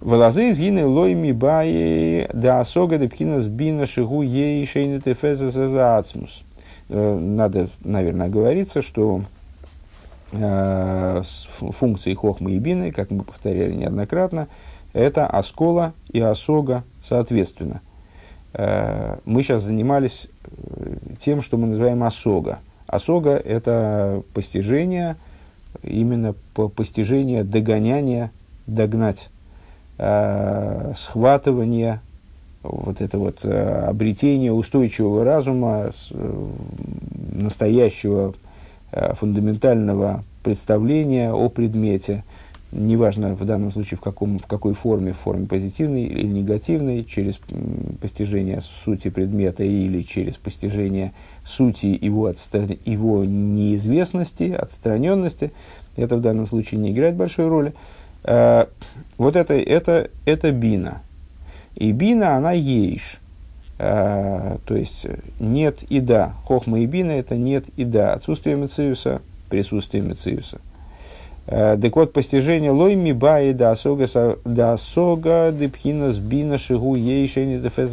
Валазы 0.00 0.50
из 0.50 0.60
гины 0.60 0.86
лойми 0.86 1.32
баи 1.32 2.28
да 2.32 2.62
де 2.62 3.08
пхинас 3.08 3.46
бина 3.46 3.84
шигу 3.84 4.22
ей 4.22 4.64
шейнет 4.64 5.08
ацмус. 5.08 6.44
Э, 6.88 7.18
надо, 7.18 7.68
наверное, 7.82 8.28
говориться, 8.28 8.80
что 8.80 9.22
э, 10.30 11.22
функции 11.24 12.14
хохмы 12.14 12.52
и 12.52 12.58
бины, 12.60 12.92
как 12.92 13.10
мы 13.10 13.24
повторяли 13.24 13.74
неоднократно, 13.74 14.46
это 14.92 15.26
оскола 15.26 15.94
и 16.12 16.20
осога 16.20 16.84
соответственно. 17.02 17.80
Э, 18.54 19.18
мы 19.24 19.42
сейчас 19.42 19.62
занимались 19.62 20.28
тем, 21.20 21.42
что 21.42 21.56
мы 21.56 21.66
называем 21.66 22.04
осога. 22.04 22.60
Осога– 22.88 23.36
это 23.44 24.22
постижение, 24.32 25.16
именно 25.82 26.34
по 26.54 26.68
постижение, 26.68 27.44
догоняние, 27.44 28.30
догнать, 28.66 29.28
э, 29.98 30.94
схватывание, 30.96 32.00
вот 32.62 33.00
это 33.00 33.18
вот 33.18 33.44
э, 33.44 33.84
обретение 33.86 34.52
устойчивого 34.52 35.22
разума, 35.22 35.90
э, 36.10 36.46
настоящего 37.32 38.34
э, 38.90 39.14
фундаментального 39.14 40.24
представления 40.42 41.32
о 41.32 41.48
предмете– 41.50 42.24
неважно 42.72 43.34
в 43.34 43.44
данном 43.44 43.70
случае 43.70 43.98
в, 43.98 44.00
каком, 44.00 44.38
в 44.38 44.46
какой 44.46 44.74
форме, 44.74 45.12
в 45.12 45.18
форме 45.18 45.46
позитивной 45.46 46.04
или 46.04 46.26
негативной, 46.26 47.04
через 47.04 47.40
постижение 48.00 48.60
сути 48.60 49.08
предмета 49.08 49.64
или 49.64 50.02
через 50.02 50.36
постижение 50.36 51.12
сути 51.44 51.86
его, 51.86 52.26
отстра... 52.26 52.68
его 52.84 53.24
неизвестности, 53.24 54.50
отстраненности, 54.50 55.52
это 55.96 56.16
в 56.16 56.20
данном 56.20 56.46
случае 56.46 56.80
не 56.80 56.92
играет 56.92 57.16
большой 57.16 57.48
роли. 57.48 57.74
А, 58.24 58.68
вот 59.16 59.36
это, 59.36 59.54
это, 59.54 60.10
это 60.26 60.52
бина. 60.52 61.02
И 61.74 61.92
бина, 61.92 62.36
она 62.36 62.52
ейш. 62.52 63.20
А, 63.78 64.58
то 64.66 64.76
есть 64.76 65.06
нет 65.40 65.82
и 65.84 66.00
да. 66.00 66.34
Хохма 66.44 66.80
и 66.80 66.86
бина 66.86 67.12
это 67.12 67.36
нет 67.36 67.64
и 67.76 67.84
да. 67.84 68.12
Отсутствие 68.12 68.56
мециуса, 68.56 69.22
присутствие 69.48 70.02
мециуса. 70.02 70.60
Э, 71.50 71.78
так 71.80 71.96
вот, 71.96 72.12
постижение 72.12 72.70
лой 72.70 72.94
ми 72.94 73.14
баи 73.14 73.52
да 73.52 73.74
сога 73.74 75.50
депхина 75.50 76.12
сбина 76.12 76.58
шигу 76.58 76.94
ей 76.94 77.26
шейни 77.26 77.58
дефес 77.58 77.92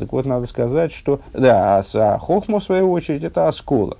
Так 0.00 0.12
вот, 0.12 0.26
надо 0.26 0.46
сказать, 0.46 0.92
что 0.92 1.20
да, 1.32 1.80
а 1.94 2.18
хохма, 2.18 2.58
в 2.58 2.64
свою 2.64 2.90
очередь, 2.90 3.22
это 3.22 3.46
оскола. 3.46 3.96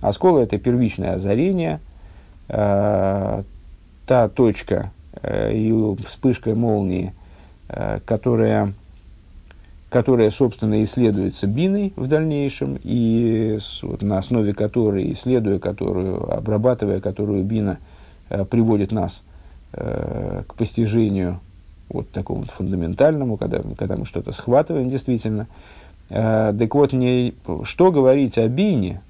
Оскола– 0.00 0.40
это 0.40 0.58
первичное 0.58 1.14
озарение, 1.14 1.78
э, 2.48 3.42
та 4.06 4.28
точка 4.28 4.90
э, 5.22 5.52
и 5.54 5.72
вспышка 6.04 6.56
молнии, 6.56 7.12
которая, 8.04 8.72
которая, 9.88 10.30
собственно, 10.30 10.82
исследуется 10.82 11.46
биной 11.46 11.92
в 11.94 12.08
дальнейшем, 12.08 12.78
и 12.82 13.58
вот, 13.82 14.02
на 14.02 14.18
основе 14.18 14.52
которой, 14.52 15.12
исследуя 15.12 15.60
которую, 15.60 16.32
обрабатывая 16.36 17.00
которую 17.00 17.44
бина– 17.44 17.78
приводит 18.28 18.92
нас 18.92 19.22
э, 19.72 20.42
к 20.46 20.54
постижению 20.54 21.40
вот 21.88 22.10
такому 22.10 22.40
вот 22.40 22.50
фундаментальному, 22.50 23.36
когда, 23.36 23.60
когда 23.76 23.96
мы 23.96 24.04
что-то 24.06 24.32
схватываем 24.32 24.90
действительно. 24.90 25.46
Э, 26.10 26.54
так 26.58 26.74
вот, 26.74 26.92
не, 26.92 27.34
что 27.64 27.90
говорить 27.90 28.38
о 28.38 28.48
бине, 28.48 29.00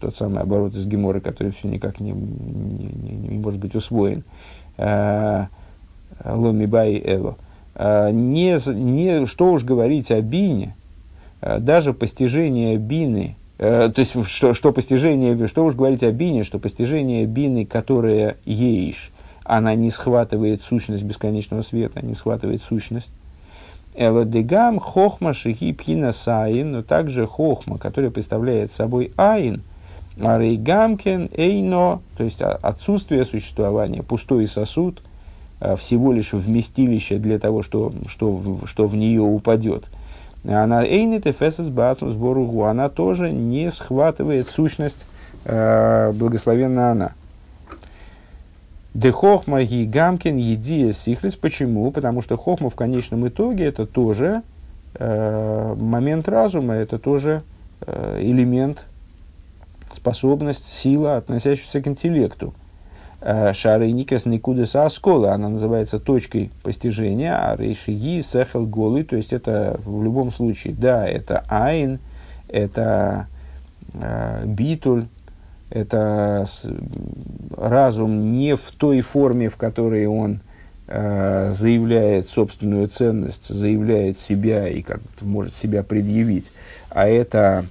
тот 0.00 0.16
самый 0.16 0.42
оборот 0.42 0.74
из 0.74 0.86
Гемора, 0.86 1.20
который 1.20 1.52
все 1.52 1.68
никак 1.68 2.00
не, 2.00 2.12
не, 2.12 2.86
не, 2.86 3.28
не 3.28 3.38
может 3.38 3.60
быть 3.60 3.74
усвоен, 3.74 4.24
Ломи 4.76 6.66
Бай 6.66 6.98
Эво, 6.98 7.36
не, 7.78 8.58
не, 8.74 9.26
что 9.26 9.52
уж 9.52 9.62
говорить 9.62 10.10
о 10.10 10.20
бине, 10.20 10.74
даже 11.40 11.94
постижение 11.94 12.76
бины 12.76 13.36
Э, 13.36 13.43
то 13.56 13.94
есть, 13.96 14.12
что, 14.26 14.52
что 14.54 14.72
постижение, 14.72 15.46
что 15.46 15.64
уж 15.64 15.74
говорить 15.74 16.02
о 16.02 16.10
бине, 16.10 16.44
что 16.44 16.58
постижение 16.58 17.24
бины, 17.26 17.64
которая 17.64 18.36
ейш, 18.44 19.12
она 19.44 19.74
не 19.74 19.90
схватывает 19.90 20.62
сущность 20.62 21.04
бесконечного 21.04 21.62
света, 21.62 22.04
не 22.04 22.14
схватывает 22.14 22.62
сущность. 22.62 23.10
Элодегам 23.94 24.80
хохма 24.80 25.34
шихи 25.34 25.72
пхина 25.72 26.10
саин, 26.10 26.72
но 26.72 26.82
также 26.82 27.26
хохма, 27.28 27.78
которая 27.78 28.10
представляет 28.10 28.72
собой 28.72 29.12
айн, 29.16 29.62
арейгамкен 30.20 31.30
эйно, 31.32 32.00
то 32.16 32.24
есть 32.24 32.42
отсутствие 32.42 33.24
существования, 33.24 34.02
пустой 34.02 34.48
сосуд, 34.48 35.02
а, 35.60 35.76
всего 35.76 36.12
лишь 36.12 36.32
вместилище 36.32 37.18
для 37.18 37.38
того, 37.38 37.62
что, 37.62 37.92
что, 38.08 38.58
что 38.64 38.88
в 38.88 38.96
нее 38.96 39.22
упадет. 39.22 39.84
Она 40.44 40.84
эйнит 40.84 41.26
эфесес 41.26 41.68
бацм 41.70 42.10
сборугу, 42.10 42.64
она 42.64 42.88
тоже 42.90 43.30
не 43.30 43.70
схватывает 43.70 44.48
сущность, 44.48 45.06
э, 45.44 46.12
благословенна 46.12 46.90
она. 46.90 47.12
Де 48.92 49.10
хохма 49.10 49.62
ги 49.64 49.86
гамкин 49.86 50.36
едия 50.36 50.92
сихлис. 50.92 51.34
Почему? 51.34 51.90
Потому 51.90 52.22
что 52.22 52.36
хохма 52.36 52.70
в 52.70 52.76
конечном 52.76 53.26
итоге 53.26 53.64
это 53.64 53.86
тоже 53.86 54.42
э, 54.94 55.74
момент 55.78 56.28
разума, 56.28 56.74
это 56.74 56.98
тоже 56.98 57.42
э, 57.80 58.18
элемент, 58.20 58.86
способность, 59.96 60.72
сила, 60.72 61.16
относящаяся 61.16 61.80
к 61.80 61.88
интеллекту. 61.88 62.54
Э, 63.26 63.54
Шары 63.54 63.90
никас 63.90 64.26
никудеса 64.26 64.84
аскола, 64.84 65.32
она 65.32 65.48
называется 65.48 65.98
точкой 65.98 66.50
постижения, 66.62 67.34
а 67.34 67.56
рейшиги 67.56 68.20
сехел 68.20 68.66
голый, 68.66 69.02
то 69.02 69.16
есть 69.16 69.32
это 69.32 69.80
в 69.82 70.04
любом 70.04 70.30
случае, 70.30 70.74
да, 70.74 71.08
это 71.08 71.42
айн, 71.48 72.00
это 72.48 73.28
э, 73.94 74.42
битуль, 74.44 75.06
это 75.70 76.44
разум 77.56 78.32
не 78.32 78.56
в 78.56 78.70
той 78.76 79.00
форме, 79.00 79.48
в 79.48 79.56
которой 79.56 80.06
он 80.06 80.40
э, 80.86 81.50
заявляет 81.54 82.28
собственную 82.28 82.88
ценность, 82.88 83.48
заявляет 83.48 84.18
себя 84.18 84.68
и 84.68 84.82
как 84.82 85.00
может 85.22 85.56
себя 85.56 85.82
предъявить, 85.82 86.52
а 86.90 87.08
это 87.08 87.64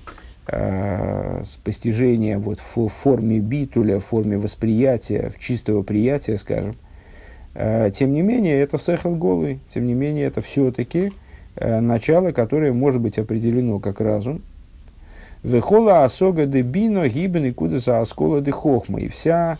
э, 0.48 1.44
постижение 1.64 2.38
вот 2.38 2.60
в 2.60 2.88
форме 2.88 3.40
битуля, 3.40 4.00
в 4.00 4.06
форме 4.06 4.38
восприятия, 4.38 5.32
чистого 5.40 5.84
приятия, 5.84 6.38
скажем. 6.38 6.76
Э, 7.54 7.92
тем 7.94 8.14
не 8.14 8.22
менее, 8.22 8.60
это 8.62 8.78
сехал 8.78 9.16
голый, 9.16 9.60
тем 9.74 9.86
не 9.86 9.94
менее, 9.94 10.26
это 10.26 10.42
все-таки 10.42 11.12
э, 11.56 11.80
начало, 11.80 12.32
которое 12.32 12.74
может 12.74 13.02
быть 13.02 13.18
определено 13.18 13.80
как 13.80 14.02
разум– 14.02 14.42
Вехола 15.44 16.06
асога 16.06 16.46
де 16.46 16.62
бино 16.62 17.10
гибен 17.10 17.46
и 17.46 17.52
куда 17.52 17.80
за 17.80 18.00
оскола 18.00 18.42
де 18.42 18.52
хохма. 18.52 19.02
И 19.02 19.10
вся, 19.10 19.58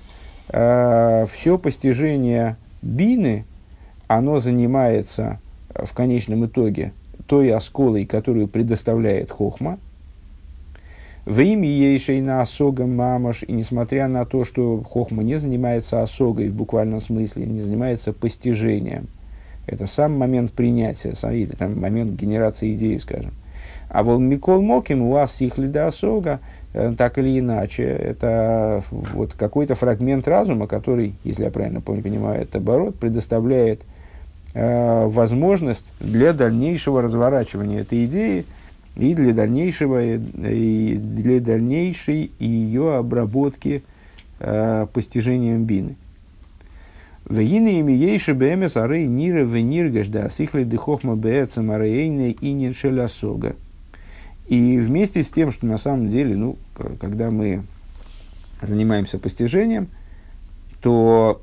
э, 0.48 1.26
все 1.32 1.58
постижение 1.58 2.56
бины, 2.82 3.46
оно 4.08 4.40
занимается 4.40 5.40
в 5.76 5.94
конечном 5.94 6.46
итоге 6.46 6.94
той 7.28 7.52
осколой, 7.52 8.06
которую 8.06 8.48
предоставляет 8.48 9.30
хохма. 9.32 9.78
В 11.26 11.40
имя 11.40 11.68
ейшей 11.68 12.20
на 12.20 12.42
осога 12.42 12.86
мамаш, 12.86 13.44
и 13.48 13.54
несмотря 13.54 14.10
на 14.10 14.26
то, 14.26 14.44
что 14.44 14.82
хохма 14.82 15.24
не 15.24 15.38
занимается 15.38 16.02
осогой 16.02 16.50
в 16.50 16.54
буквальном 16.54 17.00
смысле, 17.00 17.46
не 17.46 17.62
занимается 17.62 18.12
постижением, 18.12 19.08
это 19.66 19.88
сам 19.88 20.18
момент 20.18 20.52
принятия, 20.52 21.14
или 21.32 21.52
там, 21.52 21.80
момент 21.80 22.20
генерации 22.20 22.76
идеи, 22.76 22.98
скажем. 22.98 23.32
А 23.88 24.04
вол 24.04 24.20
Микол 24.20 24.62
Моким 24.62 25.04
у 25.04 25.12
вас 25.12 25.40
их 25.40 25.58
лидосога, 25.58 26.42
э, 26.74 26.94
так 26.98 27.18
или 27.18 27.40
иначе, 27.40 27.84
это 27.84 28.84
вот 28.92 29.34
какой-то 29.34 29.76
фрагмент 29.76 30.28
разума, 30.28 30.68
который, 30.68 31.16
если 31.24 31.44
я 31.44 31.52
правильно 31.52 31.80
понимаю, 31.80 32.42
это 32.42 32.58
оборот, 32.58 32.96
предоставляет 32.96 33.82
э, 34.54 35.06
возможность 35.06 35.94
для 36.02 36.34
дальнейшего 36.34 37.02
разворачивания 37.02 37.82
этой 37.82 38.04
идеи 38.06 38.46
и 38.96 39.14
для 39.16 39.34
дальнейшего 39.34 40.04
и 40.04 40.96
для 40.96 41.40
дальнейшей 41.40 42.32
ее 42.40 42.96
обработки 42.96 43.84
э, 44.40 44.88
постижением 44.94 45.64
бины. 45.64 45.96
Вегины 47.28 47.80
ими 47.80 47.94
ейши 47.94 48.34
бэмес 48.34 48.76
ары 48.76 49.06
нира 49.06 49.44
вениргаш 49.44 50.08
да 50.08 50.30
сихли 50.30 50.64
дыхохма 50.64 51.16
бээцам 51.16 51.72
арейне 51.72 52.32
и 52.32 52.52
ниншелясога. 52.52 53.56
И 54.48 54.78
вместе 54.78 55.24
с 55.24 55.30
тем, 55.30 55.52
что 55.52 55.66
на 55.66 55.78
самом 55.78 56.10
деле, 56.10 56.36
ну, 56.36 56.58
когда 57.00 57.32
мы 57.32 57.64
занимаемся 58.62 59.18
постижением, 59.18 59.88
то, 60.82 61.42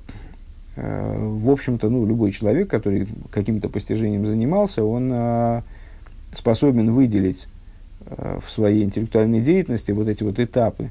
э, 0.76 1.16
в 1.18 1.48
общем-то, 1.48 1.88
ну, 1.88 2.04
любой 2.04 2.30
человек, 2.30 2.68
который 2.68 3.08
каким-то 3.30 3.70
постижением 3.70 4.26
занимался, 4.26 4.84
он 4.84 5.10
э, 5.10 5.62
способен 6.32 6.92
выделить 6.92 7.48
э, 8.06 8.38
в 8.42 8.50
своей 8.50 8.84
интеллектуальной 8.84 9.40
деятельности 9.40 9.92
вот 9.92 10.08
эти 10.08 10.22
вот 10.22 10.38
этапы. 10.38 10.90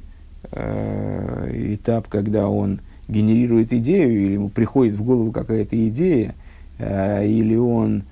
Э, 0.52 1.50
этап, 1.74 2.08
когда 2.08 2.48
он 2.48 2.82
генерирует 3.08 3.74
идею, 3.74 4.12
или 4.12 4.34
ему 4.34 4.50
приходит 4.50 4.96
в 4.96 5.04
голову 5.04 5.32
какая-то 5.32 5.88
идея, 5.90 6.36
э, 6.78 7.28
или 7.28 7.56
он, 7.56 8.04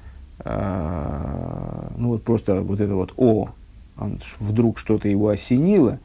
ну, 0.45 2.09
вот 2.09 2.23
просто 2.23 2.61
вот 2.61 2.79
это 2.79 2.95
вот 2.95 3.11
«о», 3.17 3.49
он 3.97 4.19
вдруг 4.39 4.77
что-то 4.77 5.09
его 5.09 5.27
осенило, 5.27 5.99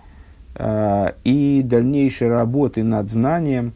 и 0.59 1.63
дальнейшей 1.65 2.29
работы 2.29 2.83
над 2.83 3.09
знанием, 3.09 3.73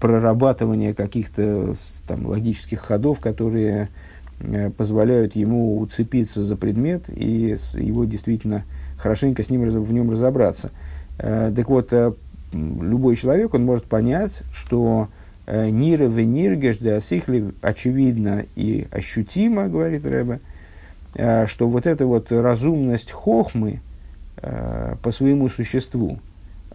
прорабатывание 0.00 0.94
каких-то 0.94 1.74
там, 2.06 2.26
логических 2.26 2.80
ходов, 2.80 3.20
которые 3.20 3.90
позволяют 4.76 5.36
ему 5.36 5.78
уцепиться 5.78 6.42
за 6.42 6.56
предмет 6.56 7.04
и 7.08 7.56
его 7.74 8.04
действительно 8.04 8.64
хорошенько 8.96 9.42
с 9.42 9.50
ним 9.50 9.68
в 9.68 9.92
нем 9.92 10.10
разобраться. 10.10 10.70
Э, 11.18 11.52
так 11.54 11.68
вот, 11.68 11.92
э, 11.92 12.12
любой 12.52 13.16
человек, 13.16 13.54
он 13.54 13.64
может 13.64 13.84
понять, 13.84 14.42
что 14.52 15.08
Нира 15.46 16.04
вениргеш 16.04 16.76
да 16.76 17.00
сихли 17.00 17.52
очевидно 17.62 18.44
и 18.54 18.86
ощутимо, 18.90 19.68
говорит 19.68 20.04
Рэбе, 20.04 20.40
Э, 21.14 21.46
что 21.46 21.68
вот 21.68 21.86
эта 21.86 22.06
вот 22.06 22.30
разумность 22.30 23.10
хохмы 23.10 23.80
э, 24.36 24.94
по 25.02 25.10
своему 25.10 25.48
существу, 25.48 26.18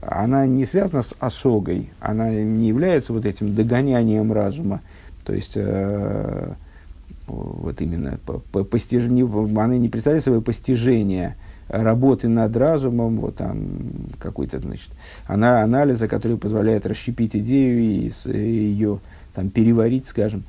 она 0.01 0.45
не 0.45 0.65
связана 0.65 1.01
с 1.01 1.15
осогой, 1.19 1.89
она 1.99 2.29
не 2.29 2.67
является 2.67 3.13
вот 3.13 3.25
этим 3.25 3.55
догонянием 3.55 4.33
разума, 4.33 4.81
то 5.23 5.33
есть 5.33 5.53
э, 5.55 6.53
вот 7.27 7.81
именно 7.81 8.19
по, 8.25 8.63
постижение, 8.63 9.25
она 9.25 9.77
не 9.77 9.89
представляет 9.89 10.23
собой 10.23 10.41
постижение 10.41 11.35
работы 11.69 12.27
над 12.27 12.55
разумом, 12.57 13.19
вот 13.19 13.37
там 13.37 13.57
какой-то, 14.19 14.59
значит, 14.59 14.89
она 15.25 15.61
анализа, 15.61 16.07
который 16.07 16.37
позволяет 16.37 16.85
расщепить 16.85 17.35
идею 17.35 17.79
и, 17.79 18.11
и 18.25 18.37
ее 18.37 18.99
там 19.33 19.49
переварить, 19.49 20.07
скажем. 20.07 20.43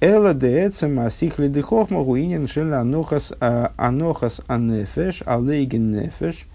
Эла 0.00 0.34
де 0.34 0.66
асихли 0.66 1.48
де 1.48 1.62
хохма 1.62 2.02
гуинин 2.02 2.46
шел 2.46 2.74
анохас 2.74 3.32
а, 3.40 3.72
анохас 3.76 4.40
анефеш 4.46 5.22
алейген 5.24 5.92
нефеш. 5.92 6.46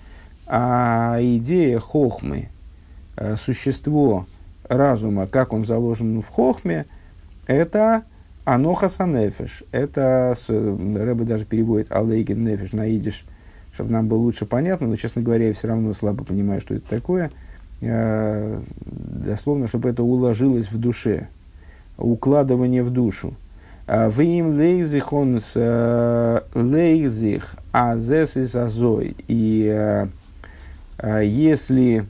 А 0.46 1.18
идея 1.22 1.80
хохмы, 1.80 2.50
а, 3.16 3.36
существо 3.38 4.26
разума, 4.68 5.28
как 5.28 5.54
он 5.54 5.64
заложен 5.66 6.22
в 6.22 6.28
хохме, 6.28 6.86
это 7.48 8.04
анохас 8.54 9.00
анефеш. 9.00 9.64
Это, 9.72 10.36
Рэбе 10.48 11.26
даже 11.26 11.46
переводит 11.46 11.92
алейген 11.92 12.44
нефеш 12.44 12.72
на 12.74 12.88
идиш, 12.88 13.26
чтобы 13.74 13.92
нам 13.92 14.08
было 14.08 14.20
лучше 14.20 14.46
понятно, 14.46 14.88
но, 14.88 14.96
честно 14.96 15.22
говоря, 15.22 15.48
я 15.48 15.54
все 15.54 15.68
равно 15.68 15.94
слабо 15.94 16.24
понимаю, 16.24 16.60
что 16.62 16.74
это 16.74 16.90
такое. 16.90 17.32
А, 17.82 18.62
дословно, 18.86 19.68
чтобы 19.68 19.90
это 19.90 20.04
уложилось 20.04 20.72
в 20.72 20.80
душе 20.80 21.28
укладывание 21.98 22.84
в 22.84 22.92
душу. 22.92 23.34
А, 23.88 24.10
в 24.10 24.20
им 24.22 24.58
лейзих 24.58 25.14
он 25.14 25.40
с 25.40 25.54
э, 25.56 26.42
лейзих 26.54 27.56
азес 27.72 28.38
и 28.38 28.58
азой. 28.58 29.16
И 29.28 29.68
э, 29.72 30.08
э, 30.98 31.26
если... 31.26 32.06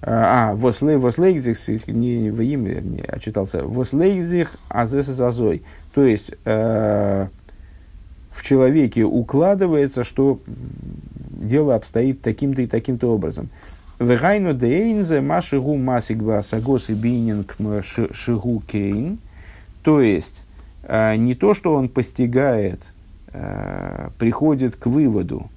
А, 0.00 0.54
вослейзих, 0.54 1.88
не 1.88 2.30
в 2.30 2.40
им, 2.40 2.64
не, 2.64 3.02
а 3.02 3.18
читался, 3.18 3.64
вослейзих 3.64 4.56
азес 4.68 5.08
и 5.08 5.22
азой. 5.22 5.62
То 5.92 6.04
есть, 6.04 6.32
в 6.44 7.28
человеке 8.42 9.02
укладывается, 9.02 10.04
что 10.04 10.40
дело 10.46 11.74
обстоит 11.74 12.22
таким-то 12.22 12.62
и 12.62 12.66
таким-то 12.66 13.12
образом. 13.12 13.48
Вегайну 13.98 14.54
дейнзе 14.54 15.20
машигу 15.20 15.76
масигва 15.76 16.40
сагос 16.42 16.88
и 16.88 16.94
бининг 16.94 17.56
шигу 18.12 18.62
кейн. 18.66 19.18
То 19.82 20.00
есть, 20.00 20.44
э, 20.84 21.16
не 21.16 21.34
то, 21.34 21.52
что 21.52 21.74
он 21.74 21.88
постигает, 21.88 22.80
э, 23.32 24.10
приходит 24.18 24.76
к 24.76 24.86
выводу, 24.86 25.50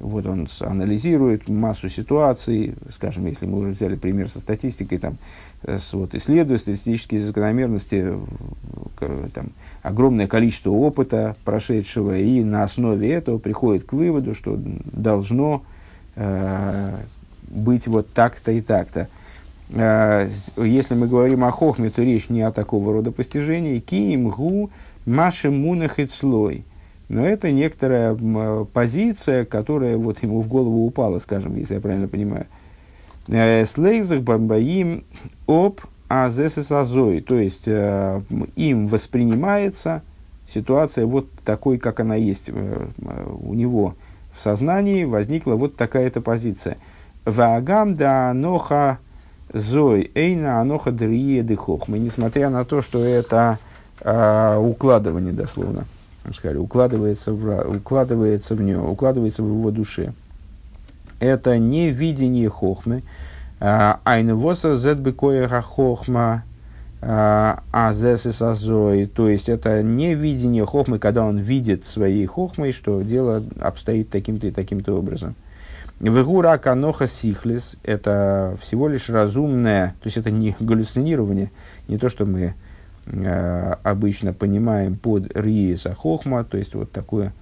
вот 0.00 0.26
он 0.26 0.48
анализирует 0.60 1.48
массу 1.48 1.88
ситуаций, 1.88 2.74
скажем, 2.90 3.26
если 3.26 3.46
мы 3.46 3.58
уже 3.58 3.70
взяли 3.70 3.96
пример 3.96 4.28
со 4.28 4.40
статистикой, 4.40 4.98
там, 4.98 5.18
с, 5.62 5.92
вот, 5.92 6.14
исследуя 6.14 6.58
статистические 6.58 7.20
закономерности, 7.20 8.14
там, 9.34 9.50
огромное 9.82 10.26
количество 10.26 10.70
опыта 10.70 11.36
прошедшего, 11.44 12.18
и 12.18 12.42
на 12.44 12.64
основе 12.64 13.12
этого 13.12 13.38
приходит 13.38 13.84
к 13.84 13.92
выводу, 13.92 14.34
что 14.34 14.56
должно 14.56 15.62
э, 16.14 16.96
быть 17.48 17.86
вот 17.86 18.12
так-то 18.12 18.52
и 18.52 18.60
так-то. 18.60 19.08
Э, 19.70 20.28
если 20.56 20.94
мы 20.94 21.08
говорим 21.08 21.44
о 21.44 21.50
хохме, 21.50 21.90
то 21.90 22.02
речь 22.02 22.28
не 22.28 22.42
о 22.42 22.52
такого 22.52 22.92
рода 22.92 23.10
постижении. 23.10 23.80
Киим 23.80 24.28
гу 24.28 24.70
маши 25.04 25.50
мунах 25.50 25.96
слой– 26.10 26.64
но 27.08 27.26
это 27.26 27.52
некоторая 27.52 28.16
позиция, 28.72 29.44
которая 29.44 29.96
вот 29.96 30.22
ему 30.22 30.40
в 30.40 30.48
голову 30.48 30.86
упала, 30.86 31.18
скажем, 31.18 31.56
если 31.56 31.74
я 31.74 31.80
правильно 31.80 32.08
понимаю. 32.08 32.46
Э, 33.28 33.64
Слейзах 33.64 34.22
бамбаим 34.22 35.04
об 35.46 35.80
азесесазой, 36.08 37.20
то 37.20 37.38
есть 37.38 37.66
э, 37.66 38.20
им 38.56 38.88
воспринимается 38.88 40.02
ситуация 40.48 41.06
вот 41.06 41.30
такой, 41.44 41.78
как 41.78 42.00
она 42.00 42.16
есть 42.16 42.48
э, 42.48 42.86
у 43.40 43.54
него 43.54 43.94
в 44.36 44.42
сознании, 44.42 45.04
возникла 45.04 45.54
вот 45.54 45.76
такая-то 45.76 46.20
позиция. 46.20 46.76
Ваагам 47.24 47.96
да 47.96 48.30
аноха 48.30 48.98
зой 49.52 50.10
эйна 50.14 50.60
аноха 50.60 50.90
дрие 50.90 51.42
дыхохмы. 51.42 51.98
Несмотря 51.98 52.50
на 52.50 52.64
то, 52.64 52.82
что 52.82 53.04
это 53.04 53.58
укладывание 54.04 55.32
дословно– 55.32 55.86
сказали, 56.34 56.58
укладывается 56.58 57.32
в, 57.32 57.76
укладывается 57.76 58.54
в 58.54 58.62
него, 58.62 58.90
укладывается 58.90 59.42
в 59.42 59.48
его 59.48 59.70
душе. 59.70 60.12
Это 61.20 61.58
не 61.58 61.90
видение 61.90 62.48
хохмы, 62.48 63.02
айнвоса 63.60 64.76
зетбекоеха 64.76 65.62
хохма, 65.62 66.44
азесисазой, 67.00 69.06
то 69.06 69.28
есть 69.28 69.48
это 69.48 69.82
не 69.82 70.14
видение 70.14 70.64
хохмы, 70.64 70.98
когда 70.98 71.24
он 71.24 71.38
видит 71.38 71.86
своей 71.86 72.26
хохмой, 72.26 72.72
что 72.72 73.02
дело 73.02 73.42
обстоит 73.60 74.10
таким-то 74.10 74.48
и 74.48 74.50
таким-то 74.50 74.94
образом. 74.94 75.34
Вегура 76.00 76.58
каноха 76.58 77.06
сихлис– 77.06 77.76
это 77.82 78.56
всего 78.60 78.88
лишь 78.88 79.08
разумное, 79.08 79.94
то 80.00 80.06
есть 80.06 80.18
это 80.18 80.30
не 80.30 80.54
галлюцинирование, 80.60 81.50
не 81.88 81.96
то, 81.96 82.10
что 82.10 82.26
мы 82.26 82.54
обычно 83.06 84.32
понимаем 84.32 84.96
под 84.96 85.36
риеса 85.36 85.94
хохма, 85.94 86.44
то 86.44 86.56
есть 86.56 86.74
вот 86.74 86.90
такое, 86.90 87.32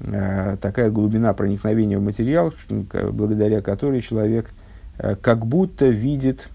э, 0.00 0.56
такая 0.60 0.90
глубина 0.90 1.34
проникновения 1.34 1.98
в 1.98 2.02
материал, 2.02 2.52
благодаря 3.10 3.60
которой 3.60 4.02
человек 4.02 4.50
э, 4.98 5.16
как 5.16 5.46
будто 5.46 5.86
видит 5.86 6.48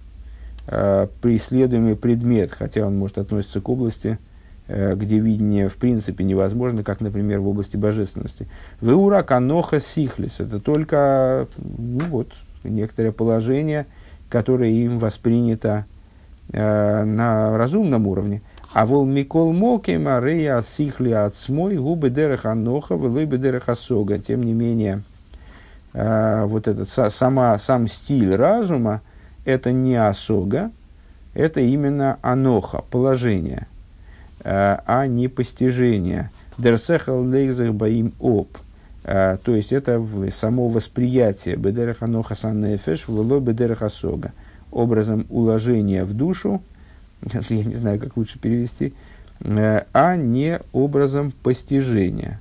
преследуемый 1.22 1.96
предмет, 1.96 2.52
хотя 2.52 2.88
он 2.88 2.98
может 2.98 3.20
относиться 3.20 3.62
к 3.62 3.70
области, 3.70 4.18
где 4.68 5.20
видение 5.20 5.70
в 5.70 5.76
принципе 5.76 6.24
невозможно, 6.24 6.84
как, 6.84 7.02
например, 7.02 7.40
в 7.40 7.48
области 7.48 7.78
божественности. 7.78 8.48
Веура 8.82 9.22
каноха 9.22 9.80
сихлис– 9.80 10.40
это 10.40 10.60
только 10.60 11.48
ну, 11.60 12.06
вот, 12.08 12.34
некоторое 12.64 13.12
положение, 13.12 13.86
которое 14.28 14.72
им 14.72 14.98
воспринято 14.98 15.86
Э, 15.86 15.95
на 16.52 17.58
разумном 17.58 18.08
уровне. 18.08 18.42
А 18.76 18.86
вол 18.86 19.06
микол 19.06 19.54
моки 19.54 19.96
мария 19.96 20.62
сихли 20.62 21.12
от 21.12 21.38
смой 21.38 21.78
губы 21.78 22.10
дереха 22.10 22.54
ноха 22.56 22.96
велой 22.96 23.26
дереха 23.26 23.74
сога. 23.74 24.20
Тем 24.20 24.44
не 24.44 24.52
менее, 24.52 25.02
э, 25.94 26.44
вот 26.46 26.68
этот 26.68 26.90
сама, 26.90 27.58
сам 27.58 27.88
стиль 27.88 28.36
разума 28.36 29.00
это 29.46 29.72
не 29.72 29.96
осога, 29.96 30.72
это 31.34 31.62
именно 31.62 32.20
аноха, 32.22 32.84
положение, 32.92 33.68
э, 34.44 34.78
а 34.86 35.08
не 35.08 35.30
постижение. 35.30 36.30
Дерсехал 36.58 37.24
лейзах 37.24 37.74
баим 37.74 38.12
об. 38.20 38.50
То 39.04 39.40
есть 39.46 39.72
это 39.72 40.04
само 40.32 40.68
восприятие 40.68 41.56
бедереха 41.56 42.08
ноха 42.08 42.36
саннефеш, 42.36 43.08
вло 43.08 43.40
бедереха 43.40 43.88
сога 43.88 44.34
образом 44.76 45.26
уложения 45.30 46.04
в 46.04 46.14
душу, 46.14 46.62
я 47.50 47.64
не 47.64 47.76
знаю, 47.76 48.00
как 48.00 48.18
лучше 48.18 48.38
перевести, 48.38 48.94
э, 49.40 49.86
а 49.94 50.16
не 50.16 50.60
образом 50.74 51.32
постижения. 51.44 52.40